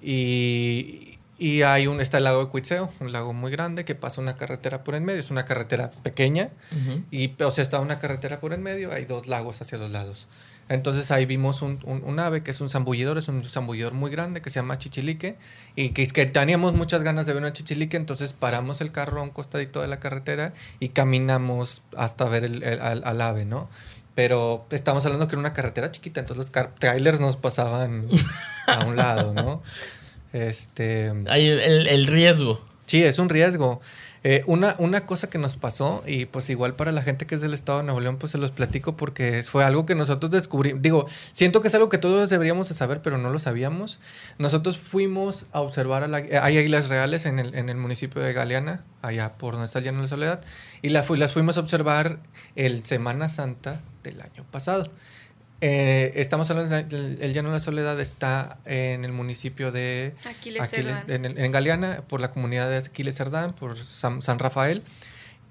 [0.00, 4.20] Y, y hay un, está el lago de Cuitzeo, un lago muy grande que pasa
[4.20, 5.20] una carretera por en medio.
[5.20, 6.50] Es una carretera pequeña.
[7.10, 8.92] y, o sea, está una carretera por en medio.
[8.92, 10.28] Hay dos lagos hacia los lados.
[10.70, 14.40] Entonces ahí vimos un, un, ave que es un zambullidor, es un zambullidor muy grande
[14.40, 15.36] que se llama chichilique
[15.74, 19.24] y que, que teníamos muchas ganas de ver una chichilique, entonces paramos el carro a
[19.24, 23.68] un costadito de la carretera y caminamos hasta ver el, al, ave, ¿no?
[24.14, 28.06] Pero estamos hablando que era una carretera chiquita, entonces los trailers nos pasaban
[28.68, 29.62] a un lado, ¿no?
[30.32, 31.12] Este...
[31.26, 32.64] Hay el, el riesgo.
[32.86, 33.80] Sí, es un riesgo.
[34.22, 37.40] Eh, una, una cosa que nos pasó, y pues igual para la gente que es
[37.40, 40.82] del estado de Nuevo León, pues se los platico porque fue algo que nosotros descubrimos.
[40.82, 43.98] Digo, siento que es algo que todos deberíamos de saber, pero no lo sabíamos.
[44.38, 48.32] Nosotros fuimos a observar, a la, hay águilas reales en el, en el municipio de
[48.34, 50.40] Galeana, allá por donde está el Llano de la Soledad,
[50.82, 52.18] y la, las fuimos a observar
[52.56, 54.90] el Semana Santa del año pasado.
[55.62, 61.24] Eh, estamos hablando del Llano de la Soledad, está en el municipio de Aquiles, en,
[61.26, 64.82] en, Galeana, por la comunidad de Aquiles Cerdán, por San, San Rafael.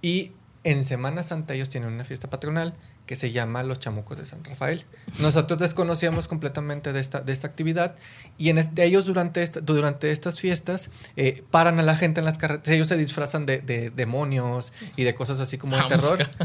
[0.01, 0.31] Y
[0.63, 2.73] en Semana Santa ellos tienen una fiesta patronal
[3.09, 4.85] que se llama Los Chamucos de San Rafael.
[5.17, 7.95] Nosotros desconocíamos completamente de esta, de esta actividad
[8.37, 12.25] y en este, ellos durante, esta, durante estas fiestas eh, paran a la gente en
[12.25, 16.19] las carreteras, ellos se disfrazan de, de, demonios y de cosas así como de terror.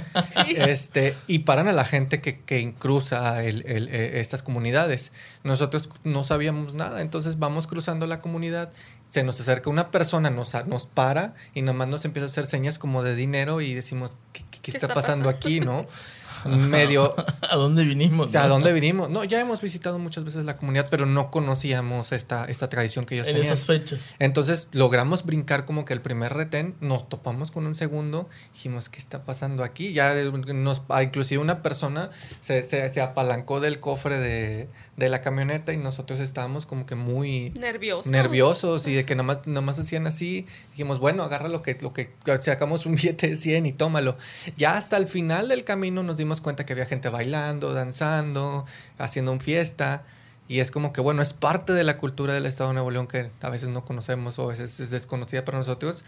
[0.57, 5.13] Este, y paran a la gente que, que cruza el, el, eh, estas comunidades.
[5.43, 8.73] Nosotros no sabíamos nada, entonces vamos cruzando la comunidad,
[9.07, 12.79] se nos acerca una persona, nos, nos para y nomás nos empieza a hacer señas
[12.79, 15.85] como de dinero y decimos, ¿qué, qué, está, pasando aquí, no?
[16.69, 17.15] medio...
[17.51, 18.29] ¿A dónde vinimos?
[18.29, 19.11] O sea, ¿A dónde vinimos?
[19.11, 23.15] No, ya hemos visitado muchas veces la comunidad, pero no conocíamos esta, esta tradición que
[23.17, 23.53] ellos en tenían.
[23.53, 24.15] esas fechas.
[24.19, 28.99] Entonces logramos brincar como que el primer retén, nos topamos con un segundo, dijimos, ¿qué
[28.99, 29.93] está pasando aquí?
[29.93, 35.21] Ya nos, ah, inclusive una persona se, se, se apalancó del cofre de, de, la
[35.21, 40.07] camioneta y nosotros estábamos como que muy nerviosos, nerviosos y de que nomás, nomás hacían
[40.07, 40.47] así.
[40.71, 44.17] Dijimos, bueno, agarra lo que, lo que sacamos un billete de 100 y tómalo.
[44.57, 48.65] Ya hasta el final del camino nos dimos cuenta que había gente bailando, danzando,
[48.99, 50.05] haciendo un fiesta.
[50.47, 53.07] Y es como que, bueno, es parte de la cultura del Estado de Nuevo León
[53.07, 56.05] que a veces no conocemos o a veces es desconocida para nosotros.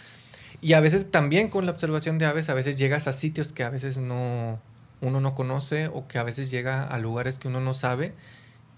[0.61, 3.65] Y a veces también con la observación de aves, a veces llegas a sitios que
[3.65, 4.61] a veces no,
[5.01, 8.15] uno no conoce o que a veces llega a lugares que uno no sabe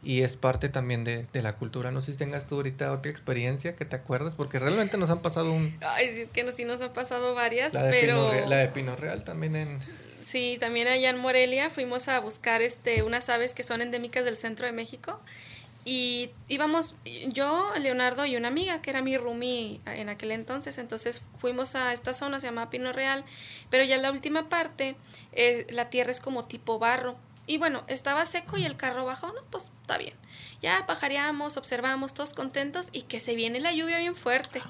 [0.02, 1.90] y es parte también de, de, la cultura.
[1.90, 5.20] No sé si tengas tú ahorita otra experiencia que te acuerdas, porque realmente nos han
[5.20, 5.76] pasado un...
[5.80, 8.30] Ay, sí, es que no, sí nos han pasado varias, la de pero...
[8.30, 9.78] Pino, la de Pino Real también en...
[10.24, 14.36] Sí, también allá en Morelia fuimos a buscar este, unas aves que son endémicas del
[14.36, 15.20] centro de México
[15.88, 16.94] y íbamos
[17.28, 21.94] yo, Leonardo y una amiga que era mi roomie en aquel entonces, entonces fuimos a
[21.94, 23.24] esta zona, se llama Pino Real,
[23.70, 24.96] pero ya la última parte
[25.32, 27.16] eh, la tierra es como tipo barro,
[27.48, 30.14] y bueno, estaba seco y el carro bajó, no, pues está bien.
[30.60, 34.62] Ya pajareamos, observamos, todos contentos y que se viene la lluvia bien fuerte.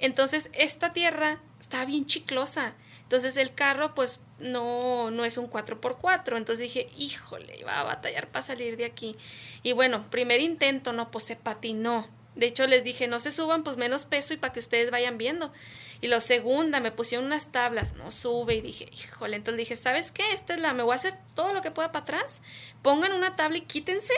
[0.00, 2.74] Entonces, esta tierra está bien chiclosa.
[3.04, 6.36] Entonces, el carro, pues, no, no es un 4x4.
[6.36, 9.16] Entonces dije, híjole, iba a batallar para salir de aquí.
[9.62, 12.08] Y bueno, primer intento, no, pues se patinó.
[12.34, 15.16] De hecho, les dije, no se suban, pues menos peso y para que ustedes vayan
[15.16, 15.52] viendo.
[16.00, 20.12] Y lo segunda, me pusieron unas tablas, no sube y dije, híjole, entonces dije, ¿sabes
[20.12, 20.32] qué?
[20.32, 22.42] Esta es la, me voy a hacer todo lo que pueda para atrás,
[22.82, 24.14] pongan una tabla y quítense.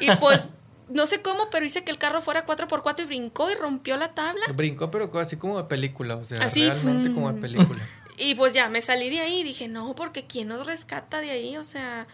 [0.00, 0.46] Y pues,
[0.88, 4.08] no sé cómo, pero hice que el carro fuera 4x4 y brincó y rompió la
[4.08, 4.46] tabla.
[4.54, 7.80] Brincó, pero así como de película, o sea, realmente como de película.
[8.18, 11.30] Y pues ya, me salí de ahí y dije, no, porque ¿quién nos rescata de
[11.30, 11.56] ahí?
[11.56, 12.08] O sea,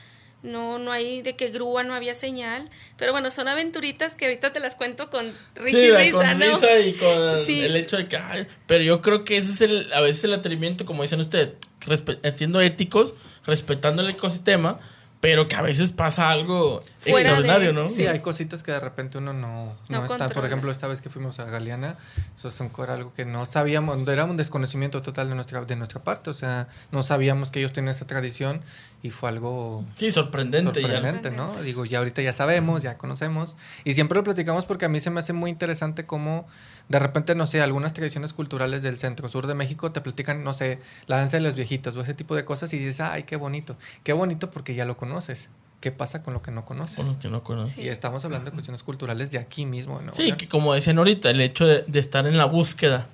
[0.44, 2.70] no, no hay de que grúa, no había señal.
[2.96, 5.26] Pero bueno, son aventuritas que ahorita te las cuento con
[5.56, 6.44] risa sí, y risa, con ¿no?
[6.44, 7.60] risa y con sí.
[7.62, 10.34] el hecho de que, ay, pero yo creo que ese es el, a veces el
[10.34, 11.50] atrevimiento, como dicen ustedes,
[12.36, 13.14] siendo éticos,
[13.44, 14.78] respetando el ecosistema,
[15.20, 17.88] pero que a veces pasa algo Fuera extraordinario, de- ¿no?
[17.88, 20.28] Sí, hay cositas que de repente uno no, No no, está.
[20.28, 21.96] Por ejemplo, esta vez que fuimos a Galeana,
[22.36, 25.76] eso es un- era algo que no sabíamos, era un desconocimiento total de nuestra, de
[25.76, 26.28] nuestra parte.
[26.28, 28.60] O sea, no sabíamos que ellos tenían esa tradición
[29.04, 30.80] y fue algo Sí, sorprendente.
[30.80, 30.88] ya.
[30.88, 31.54] sorprendente, ¿no?
[31.62, 33.54] Digo, ya ahorita ya sabemos, ya conocemos.
[33.84, 36.46] Y siempre lo platicamos porque a mí se me hace muy interesante cómo
[36.88, 40.54] de repente, no sé, algunas tradiciones culturales del centro sur de México te platican, no
[40.54, 43.36] sé, la danza de los viejitos o ese tipo de cosas y dices, ay, qué
[43.36, 43.76] bonito.
[44.04, 45.50] Qué bonito porque ya lo conoces.
[45.80, 46.96] ¿Qué pasa con lo que no conoces?
[47.04, 47.78] Con lo que no conoces.
[47.78, 50.14] Y estamos hablando de cuestiones culturales de aquí mismo, ¿no?
[50.14, 53.06] Sí, que como decían ahorita, el hecho de, de estar en la búsqueda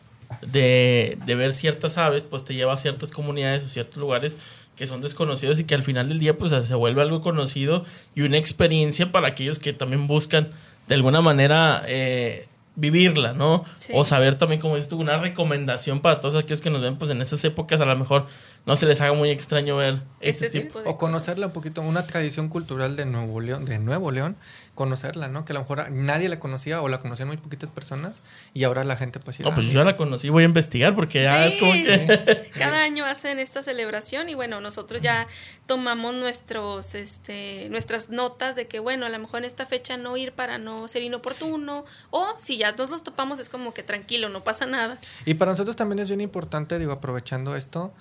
[0.43, 4.36] de, de ver ciertas aves, pues te lleva a ciertas comunidades o ciertos lugares
[4.81, 8.22] que son desconocidos y que al final del día pues se vuelve algo conocido y
[8.22, 10.49] una experiencia para aquellos que también buscan
[10.89, 12.47] de alguna manera eh,
[12.77, 13.64] vivirla, ¿no?
[13.77, 13.93] Sí.
[13.95, 17.11] O saber también, como dices tú, una recomendación para todos aquellos que nos ven pues
[17.11, 18.27] en esas épocas a lo mejor
[18.66, 20.66] no se les haga muy extraño ver Ese este tipo.
[20.79, 24.37] tipo de O conocerla un poquito, una tradición cultural de Nuevo León, de Nuevo León,
[24.75, 25.45] conocerla, ¿no?
[25.45, 28.23] Que a lo mejor nadie la conocía o la conocían muy poquitas personas
[28.55, 31.23] y ahora la gente pues No, pues yo ya la conocí, voy a investigar porque
[31.25, 31.85] ya es como Sí.
[31.85, 32.51] que...
[32.59, 35.27] Cada año hacen esta celebración y bueno, nosotros ya
[35.66, 40.16] tomamos nuestros, este, nuestras notas de que bueno, a lo mejor en esta fecha no
[40.16, 44.28] ir para no ser inoportuno o si ya nos los topamos es como que tranquilo,
[44.28, 44.98] no pasa nada.
[45.24, 47.92] Y para nosotros también es bien importante, digo, aprovechando esto,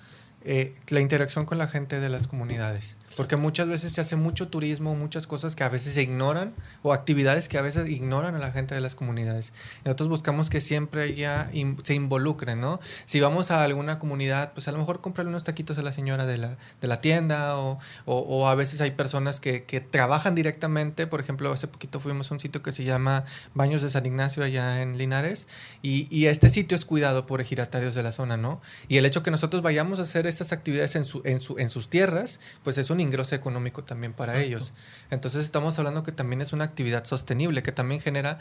[0.44, 2.96] eh, la interacción con la gente de las comunidades.
[3.16, 6.92] Porque muchas veces se hace mucho turismo, muchas cosas que a veces se ignoran o
[6.92, 9.52] actividades que a veces ignoran a la gente de las comunidades.
[9.84, 11.14] Nosotros buscamos que siempre
[11.52, 12.80] in- se involucren, ¿no?
[13.04, 16.24] Si vamos a alguna comunidad, pues a lo mejor comprarle unos taquitos a la señora
[16.26, 20.34] de la, de la tienda o, o, o a veces hay personas que, que trabajan
[20.34, 21.06] directamente.
[21.06, 23.24] Por ejemplo, hace poquito fuimos a un sitio que se llama
[23.54, 25.48] Baños de San Ignacio allá en Linares
[25.82, 28.60] y, y este sitio es cuidado por ejidatarios de la zona, ¿no?
[28.88, 31.68] Y el hecho que nosotros vayamos a hacer estas actividades en, su, en, su, en
[31.68, 34.46] sus tierras, pues es un ingreso económico también para Exacto.
[34.48, 34.72] ellos.
[35.10, 38.38] Entonces estamos hablando que también es una actividad sostenible, que también genera,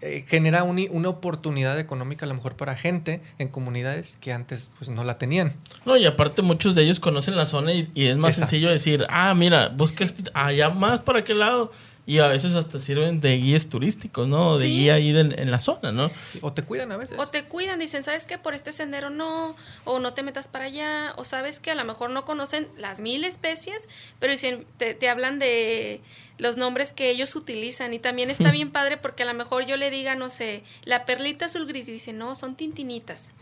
[0.00, 4.70] eh, genera un- una oportunidad económica a lo mejor para gente en comunidades que antes
[4.78, 5.54] pues no la tenían.
[5.86, 8.50] No, y aparte muchos de ellos conocen la zona y, y es más Exacto.
[8.50, 11.72] sencillo decir, ah, mira, busca este- allá más para aquel lado
[12.08, 14.56] y a veces hasta sirven de guías turísticos, ¿no?
[14.56, 14.72] De Sí.
[14.72, 16.10] guía ahí de- en la zona, ¿no?
[16.40, 17.18] O te cuidan a veces.
[17.18, 18.38] O te cuidan, dicen, ¿sabes qué?
[18.38, 19.54] Por este sendero no,
[19.84, 23.00] o no te metas para allá, o sabes que a lo mejor no conocen las
[23.00, 23.90] mil especies,
[24.20, 26.00] pero dicen, te, te hablan de
[26.38, 27.92] los nombres que ellos utilizan.
[27.92, 31.04] Y también está bien padre porque a lo mejor yo le diga, no sé, la
[31.04, 33.32] perlita azul gris, y dice, no, son tintinitas.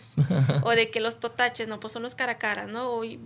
[0.63, 2.91] O de que los totaches, no, pues son los caracaras, ¿no?
[2.91, 3.19] O, y-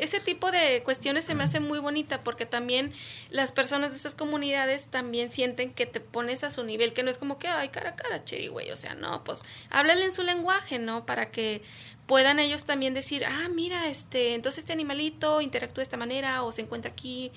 [0.00, 2.92] ese tipo de cuestiones se me hace muy bonita porque también
[3.30, 7.10] las personas de esas comunidades también sienten que te pones a su nivel, que no
[7.10, 10.12] es como que, ay, cara a cara, cheri, güey, o sea, no, pues háblale en
[10.12, 11.06] su lenguaje, ¿no?
[11.06, 11.62] Para que
[12.06, 16.52] puedan ellos también decir, ah, mira, este, entonces este animalito interactúa de esta manera o
[16.52, 17.32] se encuentra aquí.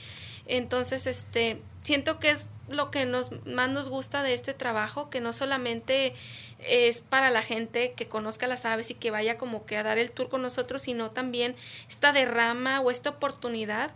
[0.46, 5.22] Entonces, este, siento que es lo que nos más nos gusta de este trabajo, que
[5.22, 6.14] no solamente
[6.60, 9.98] es para la gente que conozca las aves y que vaya como que a dar
[9.98, 11.56] el tour con nosotros, sino también
[11.90, 13.92] esta derrama o esta oportunidad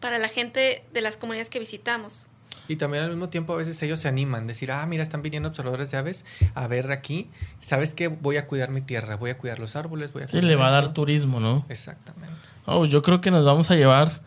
[0.00, 2.24] para la gente de las comunidades que visitamos.
[2.66, 5.50] Y también al mismo tiempo a veces ellos se animan, decir, ah, mira, están viniendo
[5.50, 7.28] observadores de aves a ver aquí,
[7.60, 8.08] ¿sabes qué?
[8.08, 10.56] Voy a cuidar mi tierra, voy a cuidar los árboles, voy a Sí, cuidar le
[10.56, 10.94] va a dar esto".
[10.94, 11.66] turismo, ¿no?
[11.68, 12.34] Exactamente.
[12.64, 14.22] Oh, yo creo que nos vamos a llevar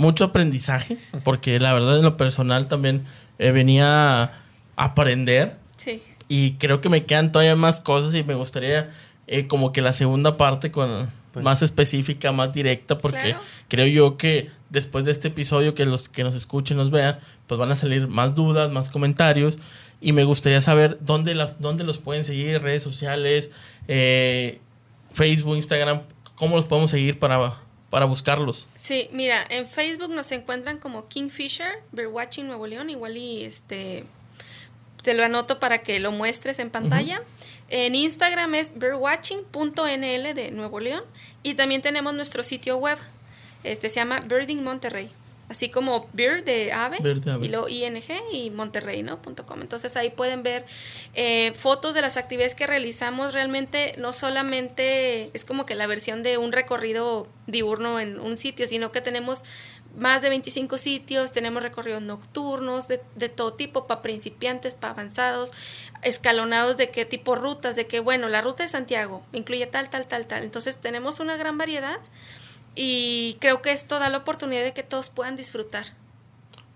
[0.00, 3.04] mucho aprendizaje, porque la verdad en lo personal también
[3.38, 4.32] eh, venía a
[4.76, 6.02] aprender Sí.
[6.26, 8.90] y creo que me quedan todavía más cosas y me gustaría
[9.26, 13.40] eh, como que la segunda parte con Pues- más específica, más directa, porque Claro.
[13.68, 17.58] creo yo que después de este episodio que los que nos escuchen, nos vean, pues
[17.58, 19.58] van a salir más dudas, más comentarios
[20.00, 23.50] y me gustaría saber dónde las dónde los pueden seguir, redes sociales,
[23.86, 24.60] eh,
[25.12, 26.02] Facebook, Instagram,
[26.36, 27.54] cómo los podemos seguir para
[27.90, 28.68] para buscarlos.
[28.76, 34.04] Sí, mira, en Facebook nos encuentran como Kingfisher, Birdwatching Nuevo León, igual y este
[35.02, 37.22] te lo anoto para que lo muestres en pantalla.
[37.68, 41.04] En Instagram es birdwatching.nl de Nuevo León
[41.42, 42.98] y también tenemos nuestro sitio web.
[43.64, 45.10] Este se llama Birding Monterrey.
[45.50, 47.44] Así como Bird de ave, Bird de ave.
[47.44, 49.20] y luego ING y Monterrey, ¿no?
[49.20, 49.60] Punto com.
[49.60, 50.64] Entonces ahí pueden ver
[51.14, 53.34] eh, fotos de las actividades que realizamos.
[53.34, 58.68] Realmente no solamente es como que la versión de un recorrido diurno en un sitio,
[58.68, 59.44] sino que tenemos
[59.96, 65.52] más de 25 sitios, tenemos recorridos nocturnos de, de todo tipo, para principiantes, para avanzados,
[66.02, 70.06] escalonados de qué tipo rutas, de que, bueno, la ruta de Santiago incluye tal, tal,
[70.06, 70.44] tal, tal.
[70.44, 71.98] Entonces tenemos una gran variedad
[72.74, 75.84] y creo que esto da la oportunidad de que todos puedan disfrutar.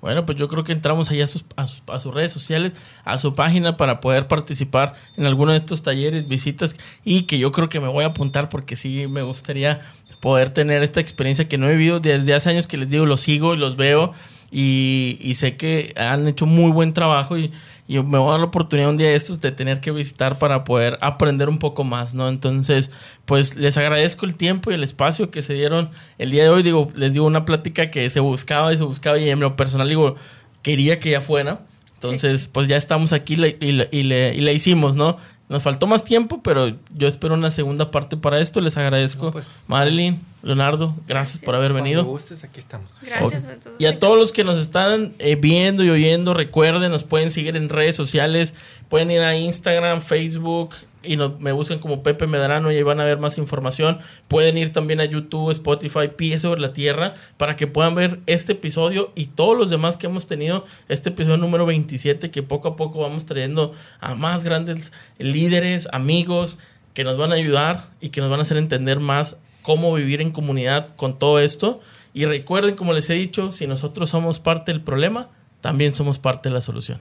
[0.00, 2.74] Bueno, pues yo creo que entramos ahí a sus, a sus, a sus redes sociales,
[3.04, 7.52] a su página para poder participar en alguno de estos talleres, visitas y que yo
[7.52, 9.80] creo que me voy a apuntar porque sí me gustaría
[10.20, 13.22] poder tener esta experiencia que no he vivido desde hace años que les digo, los
[13.22, 14.12] sigo y los veo
[14.50, 17.50] y, y sé que han hecho muy buen trabajo y,
[17.86, 20.38] y me voy a dar la oportunidad un día de estos de tener que visitar
[20.38, 22.28] para poder aprender un poco más, ¿no?
[22.28, 22.90] Entonces,
[23.26, 26.62] pues les agradezco el tiempo y el espacio que se dieron el día de hoy.
[26.62, 29.88] Digo, les digo una plática que se buscaba y se buscaba y en lo personal
[29.88, 30.16] digo,
[30.62, 31.60] quería que ya fuera.
[31.94, 35.16] Entonces, pues ya estamos aquí le- y, le- y le, y le hicimos, ¿no?
[35.48, 38.60] Nos faltó más tiempo, pero yo espero una segunda parte para esto.
[38.62, 39.26] Les agradezco.
[39.26, 39.50] No, pues.
[39.66, 41.42] Marilyn, Leonardo, gracias, Gracias.
[41.44, 42.04] por haber Cuando venido.
[42.04, 42.98] gustes, aquí estamos.
[43.02, 43.44] Gracias.
[43.44, 43.50] Ok.
[43.50, 47.30] entonces, Y a todos los que nos están eh, viendo y oyendo, recuerden, nos pueden
[47.30, 48.54] seguir en redes sociales,
[48.88, 50.70] pueden ir a Instagram, Facebook
[51.06, 53.98] y me buscan como Pepe Medrano y ahí van a ver más información.
[54.28, 58.52] Pueden ir también a YouTube, Spotify, Pie sobre la Tierra para que puedan ver este
[58.52, 62.76] episodio y todos los demás que hemos tenido, este episodio número 27 que poco a
[62.76, 66.58] poco vamos trayendo a más grandes líderes, amigos
[66.94, 70.20] que nos van a ayudar y que nos van a hacer entender más cómo vivir
[70.20, 71.80] en comunidad con todo esto.
[72.12, 75.30] Y recuerden, como les he dicho, si nosotros somos parte del problema,
[75.60, 77.00] también somos parte de la solución.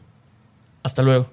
[0.82, 1.30] Hasta luego.